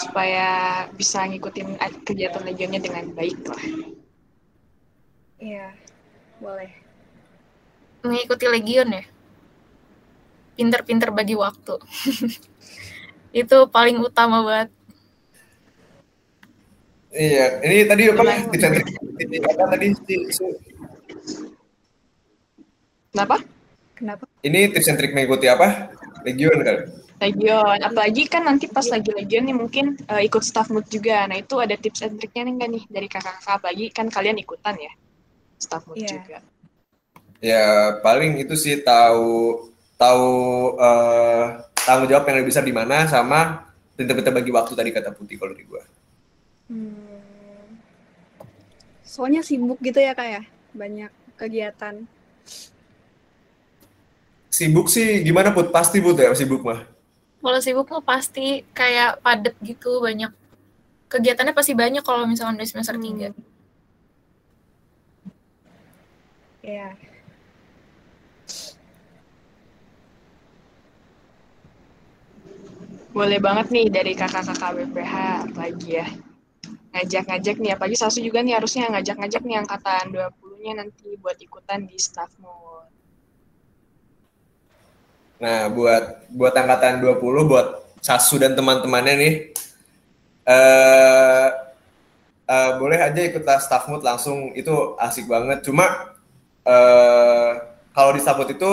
supaya 0.00 0.48
bisa 0.96 1.28
ngikutin 1.28 1.76
kegiatan 2.08 2.40
legionnya 2.40 2.80
dengan 2.80 3.12
baik 3.12 3.44
lah. 3.44 3.62
Iya, 5.36 5.76
boleh. 6.40 6.72
Mengikuti 8.00 8.48
legion 8.48 8.96
ya. 8.96 9.04
Pinter-pinter 10.56 11.12
bagi 11.12 11.36
waktu. 11.36 11.76
itu 13.44 13.56
paling 13.68 14.00
utama 14.00 14.40
banget. 14.40 14.70
Iya, 17.10 17.60
ini 17.66 17.76
tadi 17.90 18.02
apa 18.06 18.22
tips 18.54 18.64
and 18.64 18.76
apa 19.50 19.64
tadi 19.74 19.86
Su? 20.30 20.46
Kenapa? 23.10 23.36
Kenapa? 23.98 24.24
Ini 24.46 24.70
tips 24.72 24.88
and 24.88 24.96
trick 24.96 25.12
mengikuti 25.12 25.50
apa? 25.50 25.90
Legion 26.24 26.62
kan? 26.62 26.99
Legion. 27.20 27.78
Apalagi 27.84 28.24
kan 28.26 28.48
nanti 28.48 28.64
pas 28.64 28.88
lagi 28.88 29.12
legion 29.12 29.44
nih 29.44 29.56
mungkin 29.56 30.00
eh, 30.08 30.24
ikut 30.24 30.40
staff 30.40 30.72
mood 30.72 30.88
juga. 30.88 31.28
Nah 31.28 31.36
itu 31.36 31.60
ada 31.60 31.76
tips 31.76 32.00
and 32.08 32.16
triknya 32.16 32.48
nih 32.48 32.52
nggak 32.56 32.70
nih 32.72 32.84
dari 32.88 33.08
kakak-kakak? 33.12 33.60
Apalagi 33.60 33.86
kan 33.92 34.08
kalian 34.08 34.40
ikutan 34.40 34.74
ya 34.80 34.92
staff 35.60 35.84
mood 35.84 36.00
Iya. 36.00 36.08
juga. 36.16 36.38
Ya 37.40 37.64
paling 38.00 38.40
itu 38.40 38.56
sih 38.56 38.80
tahu 38.80 39.68
tahu 40.00 40.28
eh, 40.80 41.44
tanggung 41.84 42.08
jawab 42.08 42.24
yang 42.24 42.36
lebih 42.40 42.48
besar 42.52 42.64
di 42.64 42.72
mana 42.72 43.04
sama 43.04 43.68
pinter-pinter 43.96 44.32
bagi 44.32 44.48
waktu 44.48 44.72
tadi 44.72 44.88
kata 44.88 45.12
Putih 45.12 45.36
kalau 45.36 45.52
dari 45.52 45.68
gua. 45.68 45.84
Hmm. 46.72 47.76
Soalnya 49.04 49.44
sibuk 49.44 49.76
gitu 49.84 50.00
ya 50.00 50.16
kak 50.16 50.28
ya, 50.28 50.42
banyak 50.72 51.10
kegiatan. 51.36 52.06
Sibuk 54.48 54.88
sih 54.88 55.20
gimana 55.20 55.52
Put? 55.52 55.68
Pasti 55.68 56.00
Put 56.00 56.16
ya 56.16 56.32
sibuk 56.32 56.64
mah. 56.64 56.99
Kalau 57.40 57.58
sibuk 57.64 57.88
mah 57.88 58.04
pasti 58.04 58.60
kayak 58.76 59.24
padet 59.24 59.56
gitu, 59.64 60.04
banyak 60.04 60.28
kegiatannya 61.08 61.56
pasti 61.56 61.72
banyak 61.72 62.04
kalau 62.04 62.28
misalkan 62.28 62.60
udah 62.60 62.68
semester 62.68 62.94
Hmm. 62.94 63.04
3. 63.08 63.28
Iya. 66.60 66.92
Boleh 73.10 73.42
banget 73.42 73.66
nih 73.74 73.86
dari 73.90 74.12
kakak-kakak 74.14 74.70
BPH 74.76 75.14
lagi 75.58 75.98
ya. 75.98 76.06
Ngajak-ngajak 76.94 77.56
nih, 77.58 77.70
apalagi 77.74 77.96
Sasu 77.98 78.22
juga 78.22 78.38
nih 78.44 78.54
harusnya 78.54 78.86
ngajak-ngajak 78.92 79.42
nih 79.42 79.56
angkatan 79.62 80.04
20-nya 80.14 80.72
nanti 80.78 81.18
buat 81.18 81.38
ikutan 81.42 81.90
di 81.90 81.98
staff 81.98 82.30
mood. 82.38 82.69
Nah, 85.40 85.72
buat 85.72 86.28
buat 86.28 86.52
angkatan 86.52 87.00
20 87.00 87.48
buat 87.48 87.66
Sasu 88.04 88.36
dan 88.36 88.52
teman-temannya 88.56 89.14
nih 89.16 89.34
eh 90.48 91.48
eh, 92.48 92.70
boleh 92.80 92.98
aja 93.00 93.20
ikut 93.24 93.44
staff 93.60 93.88
mood 93.88 94.04
langsung 94.04 94.52
itu 94.52 94.96
asik 95.00 95.24
banget. 95.24 95.64
Cuma 95.64 96.12
eh 96.64 97.50
kalau 97.96 98.12
di 98.12 98.20
staff 98.20 98.36
mood 98.36 98.52
itu 98.52 98.70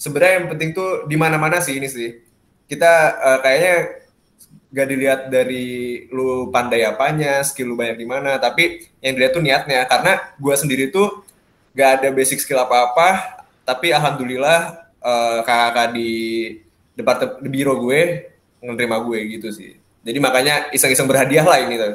sebenarnya 0.00 0.34
yang 0.40 0.48
penting 0.48 0.70
tuh 0.72 1.04
di 1.04 1.16
mana-mana 1.20 1.60
sih 1.60 1.76
ini 1.76 1.88
sih. 1.88 2.16
Kita 2.64 2.92
eh, 3.20 3.38
kayaknya 3.44 3.74
gak 4.70 4.88
dilihat 4.88 5.20
dari 5.28 5.66
lu 6.14 6.48
pandai 6.54 6.86
apanya, 6.86 7.42
skill 7.42 7.74
lu 7.74 7.76
banyak 7.76 7.98
di 7.98 8.06
mana, 8.06 8.38
tapi 8.38 8.86
yang 9.02 9.18
dilihat 9.18 9.32
tuh 9.36 9.42
niatnya. 9.44 9.84
Karena 9.90 10.12
gua 10.38 10.54
sendiri 10.56 10.88
tuh 10.94 11.26
gak 11.76 12.00
ada 12.00 12.08
basic 12.14 12.40
skill 12.40 12.62
apa-apa, 12.62 13.42
tapi 13.66 13.90
alhamdulillah 13.92 14.89
eh, 15.00 15.38
kakak-kakak 15.44 15.88
di 15.96 16.10
departemen 16.94 17.40
di 17.40 17.48
biro 17.48 17.74
gue 17.80 18.00
menerima 18.60 18.96
gue 19.08 19.18
gitu 19.38 19.48
sih. 19.52 19.72
Jadi 20.00 20.18
makanya 20.20 20.68
iseng-iseng 20.72 21.08
berhadiah 21.08 21.44
lah 21.44 21.60
ini 21.60 21.76
tuh. 21.76 21.94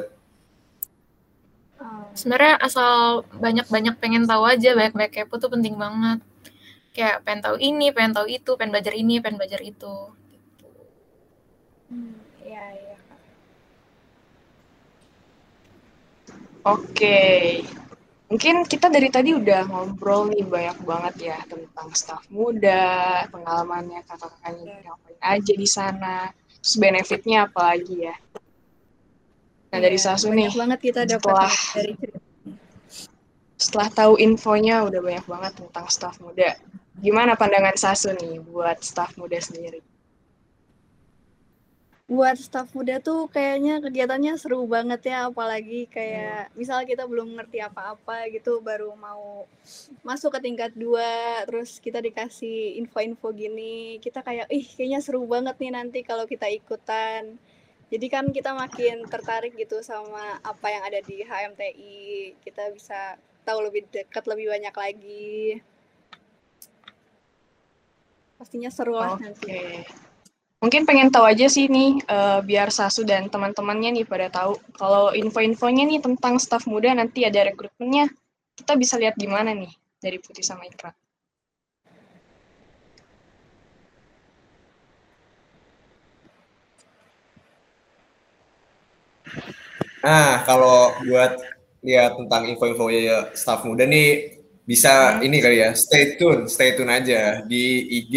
Oh. 1.82 2.06
Sebenarnya 2.14 2.58
asal 2.62 3.22
banyak-banyak 3.38 3.98
pengen 3.98 4.26
tahu 4.26 4.46
aja, 4.46 4.74
banyak-banyak 4.74 5.12
kepo 5.14 5.38
tuh 5.38 5.50
penting 5.50 5.74
banget. 5.78 6.22
Kayak 6.94 7.22
pengen 7.26 7.42
tahu 7.44 7.56
ini, 7.60 7.92
pengen 7.92 8.14
tahu 8.14 8.26
itu, 8.30 8.50
pengen 8.54 8.72
belajar 8.74 8.94
ini, 8.94 9.18
pengen 9.18 9.36
belajar 9.38 9.60
itu. 9.62 9.94
Gitu. 10.32 10.68
Hmm, 11.92 12.14
Iya, 12.46 12.64
iya. 12.72 12.96
Oke. 16.66 17.18
Mungkin 18.26 18.66
kita 18.66 18.90
dari 18.90 19.06
tadi 19.06 19.30
udah 19.38 19.70
ngobrol 19.70 20.34
nih 20.34 20.42
banyak 20.42 20.78
banget 20.82 21.14
ya 21.30 21.38
tentang 21.46 21.94
staff 21.94 22.26
muda, 22.26 23.22
pengalamannya 23.30 24.02
kakak-kakaknya 24.02 24.82
ngapain 24.82 25.18
aja 25.22 25.52
di 25.54 25.68
sana, 25.70 26.34
terus 26.58 26.74
benefitnya 26.74 27.46
apa 27.46 27.70
lagi 27.70 28.02
ya. 28.02 28.18
Nah 29.70 29.78
dari 29.78 29.94
Iya, 29.94 30.10
Sasu 30.10 30.34
nih, 30.34 30.50
banget 30.58 30.80
kita 30.82 31.06
dapat 31.06 31.22
setelah- 31.22 31.58
dari 31.78 31.92
setelah 33.56 33.88
tahu 33.94 34.12
infonya 34.18 34.82
udah 34.82 35.00
banyak 35.00 35.26
banget 35.30 35.52
tentang 35.62 35.86
staff 35.86 36.18
muda. 36.18 36.58
Gimana 36.98 37.38
pandangan 37.38 37.78
Sasu 37.78 38.10
nih 38.10 38.42
buat 38.42 38.82
staff 38.82 39.14
muda 39.14 39.38
sendiri? 39.38 39.78
Buat 42.06 42.38
staf 42.38 42.70
muda 42.70 43.02
tuh 43.02 43.26
kayaknya 43.26 43.82
kegiatannya 43.82 44.38
seru 44.38 44.62
banget 44.70 45.10
ya, 45.10 45.26
apalagi 45.26 45.90
kayak 45.90 46.54
misal 46.54 46.86
kita 46.86 47.02
belum 47.02 47.34
ngerti 47.34 47.58
apa-apa 47.58 48.30
gitu, 48.30 48.62
baru 48.62 48.94
mau 48.94 49.50
masuk 50.06 50.38
ke 50.38 50.46
tingkat 50.46 50.70
dua, 50.78 51.42
terus 51.50 51.82
kita 51.82 51.98
dikasih 51.98 52.78
info-info 52.78 53.34
gini, 53.34 53.98
kita 53.98 54.22
kayak, 54.22 54.46
ih 54.54 54.62
kayaknya 54.62 55.02
seru 55.02 55.26
banget 55.26 55.58
nih 55.58 55.74
nanti 55.74 56.06
kalau 56.06 56.30
kita 56.30 56.46
ikutan. 56.46 57.42
Jadi 57.90 58.06
kan 58.06 58.30
kita 58.30 58.54
makin 58.54 59.02
tertarik 59.10 59.58
gitu 59.58 59.82
sama 59.82 60.38
apa 60.46 60.66
yang 60.70 60.86
ada 60.86 61.02
di 61.02 61.26
HMTI, 61.26 62.38
kita 62.38 62.70
bisa 62.70 63.18
tahu 63.42 63.66
lebih 63.66 63.82
dekat, 63.90 64.22
lebih 64.30 64.54
banyak 64.54 64.74
lagi. 64.78 65.58
pastinya 68.36 68.70
seru 68.70 68.94
lah 68.94 69.16
Oke. 69.16 69.26
nanti. 69.26 70.05
Mungkin 70.66 70.82
pengen 70.82 71.14
tahu 71.14 71.22
aja 71.30 71.46
sih 71.46 71.70
nih, 71.70 72.02
eh, 72.10 72.40
biar 72.42 72.74
Sasu 72.74 73.06
dan 73.06 73.30
teman-temannya 73.30 74.02
nih 74.02 74.02
pada 74.02 74.26
tahu 74.26 74.58
kalau 74.74 75.14
info-infonya 75.14 75.86
nih 75.86 76.02
tentang 76.02 76.42
staf 76.42 76.66
muda 76.66 76.90
nanti 76.90 77.22
ada 77.22 77.46
rekrutmennya, 77.46 78.10
kita 78.58 78.74
bisa 78.74 78.98
lihat 78.98 79.14
di 79.14 79.30
mana 79.30 79.54
nih 79.54 79.70
dari 80.02 80.18
Putih 80.18 80.42
sama 80.42 80.66
Ikra. 80.66 80.90
Nah, 90.02 90.42
kalau 90.42 90.98
buat 91.06 91.46
lihat 91.86 92.18
tentang 92.18 92.42
info-info 92.50 92.90
ya 92.90 93.30
staff 93.38 93.62
muda 93.62 93.86
nih 93.86 94.35
bisa 94.66 95.22
ini 95.22 95.38
kali 95.38 95.62
ya, 95.62 95.70
stay 95.72 96.18
tune, 96.18 96.50
stay 96.50 96.74
tune 96.74 96.90
aja 96.90 97.40
di 97.46 97.86
IG 98.02 98.14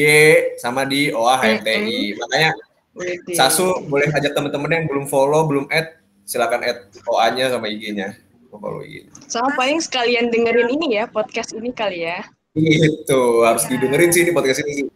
sama 0.57 0.83
di 0.83 1.13
OA 1.13 1.35
HMTI. 1.37 2.17
Makanya 2.17 2.51
Widih. 2.99 3.37
Sasu 3.37 3.85
boleh 3.87 4.11
ajak 4.11 4.35
teman-teman 4.35 4.81
yang 4.81 4.85
belum 4.89 5.05
follow, 5.07 5.47
belum 5.47 5.71
add, 5.71 6.01
silakan 6.27 6.67
add 6.67 6.91
OA-nya 7.07 7.53
sama 7.53 7.71
IG-nya. 7.71 8.17
Follow 8.51 8.83
IG. 8.83 9.07
Sama 9.31 9.55
paling 9.55 9.79
sekalian 9.79 10.27
dengerin 10.27 10.67
ini 10.73 10.99
ya, 10.99 11.07
podcast 11.07 11.55
ini 11.55 11.71
kali 11.71 12.03
ya. 12.03 12.25
Gitu, 12.57 13.21
harus 13.45 13.63
didengerin 13.71 14.11
sih 14.11 14.27
ini 14.27 14.35
podcast 14.35 14.65
ini. 14.65 14.91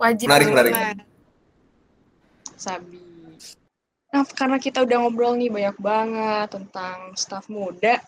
Wajib. 0.00 0.26
Menarik, 0.30 0.48
menarik. 0.48 0.72
Sabi. 2.56 3.04
Nah, 4.14 4.24
karena 4.32 4.56
kita 4.56 4.80
udah 4.80 4.96
ngobrol 5.04 5.36
nih 5.36 5.52
banyak 5.52 5.76
banget 5.76 6.48
tentang 6.56 7.12
staf 7.20 7.52
muda, 7.52 8.00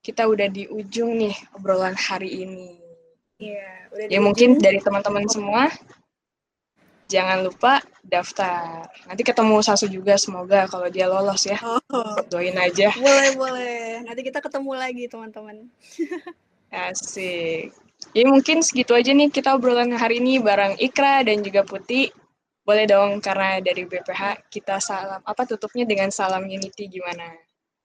kita 0.00 0.24
udah 0.24 0.48
di 0.48 0.64
ujung 0.66 1.16
nih 1.20 1.34
obrolan 1.52 1.92
hari 1.92 2.44
ini. 2.44 2.76
Iya, 3.40 3.88
udah 3.92 4.04
Ya 4.08 4.20
mungkin 4.20 4.56
ujung. 4.56 4.64
dari 4.64 4.80
teman-teman 4.80 5.24
semua, 5.28 5.68
jangan 7.08 7.44
lupa 7.44 7.80
daftar. 8.04 8.88
Nanti 9.04 9.22
ketemu 9.24 9.60
Sasu 9.60 9.88
juga, 9.88 10.16
semoga 10.16 10.68
kalau 10.68 10.88
dia 10.88 11.08
lolos 11.08 11.44
ya. 11.44 11.56
Oh, 11.64 12.16
Doain 12.28 12.56
aja. 12.56 12.92
boleh 12.96 13.32
boleh. 13.36 13.80
Nanti 14.04 14.20
kita 14.24 14.40
ketemu 14.40 14.72
lagi 14.76 15.04
teman-teman. 15.08 15.68
Asik. 16.70 17.74
Ya 18.16 18.24
mungkin 18.24 18.64
segitu 18.64 18.96
aja 18.96 19.12
nih 19.12 19.28
kita 19.28 19.52
obrolan 19.52 19.92
hari 19.92 20.22
ini 20.22 20.40
bareng 20.40 20.78
Ikra 20.80 21.20
dan 21.26 21.44
juga 21.44 21.66
Putih. 21.66 22.08
Boleh 22.64 22.86
dong 22.86 23.18
karena 23.18 23.58
dari 23.58 23.82
BPH 23.82 24.46
kita 24.48 24.78
salam 24.78 25.18
apa 25.26 25.42
tutupnya 25.44 25.82
dengan 25.84 26.08
salam 26.14 26.46
unity 26.46 26.86
gimana? 26.86 27.34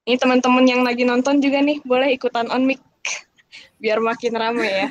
Ini 0.05 0.21
teman-teman 0.21 0.65
yang 0.69 0.85
lagi 0.85 1.01
nonton 1.01 1.41
juga 1.41 1.65
nih 1.65 1.81
boleh 1.81 2.13
ikutan 2.13 2.45
on 2.53 2.61
mic 2.61 2.77
biar 3.81 3.97
makin 3.97 4.37
rame 4.37 4.69
ya. 4.69 4.87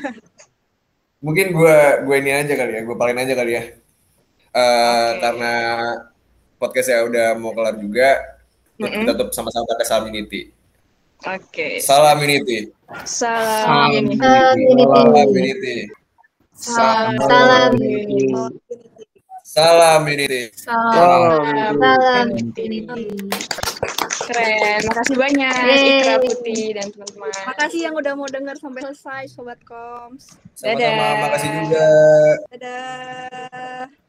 Mungkin 1.24 1.54
gue 1.54 1.78
gue 2.02 2.16
ini 2.18 2.30
aja 2.34 2.52
kali 2.58 2.72
ya, 2.74 2.80
gue 2.82 2.96
paling 2.98 3.16
aja 3.22 3.34
kali 3.38 3.52
ya. 3.54 3.62
Eh, 4.54 5.08
Oke. 5.14 5.18
Karena 5.22 5.52
podcastnya 6.58 7.06
udah 7.06 7.26
mau 7.38 7.54
kelar 7.54 7.78
juga, 7.78 8.18
Mm-mm. 8.76 9.06
kita 9.06 9.12
tutup 9.14 9.30
sama-sama 9.30 9.70
pakai 9.74 9.86
salam 9.86 10.10
unity. 10.10 10.50
Oke. 11.24 11.78
Salam 11.78 12.18
unity. 12.18 12.74
Salam 13.06 13.94
unity. 13.94 14.18
Salam 14.18 15.30
unity. 15.30 15.76
Salam 16.58 17.14
Salam. 17.22 17.70
unity. 17.78 18.34
Salam 19.54 20.02
unity. 20.10 20.50
Salam. 20.58 21.78
Salam. 21.78 22.26
unity. 22.58 23.06
Keren. 24.26 24.80
Makasih 24.82 25.14
banyak 25.14 25.54
Yeay. 25.54 26.02
Ikra 26.02 26.16
Putih 26.18 26.74
dan 26.74 26.90
teman-teman. 26.90 27.30
Makasih 27.54 27.80
yang 27.86 27.94
udah 27.94 28.12
mau 28.18 28.26
denger 28.26 28.58
sampai 28.58 28.82
selesai 28.82 29.22
Sobat 29.30 29.62
Koms. 29.62 30.34
Sama-sama, 30.58 30.74
Dadah. 30.74 31.14
makasih 31.22 31.50
juga. 31.54 31.86
Dadah. 32.50 34.03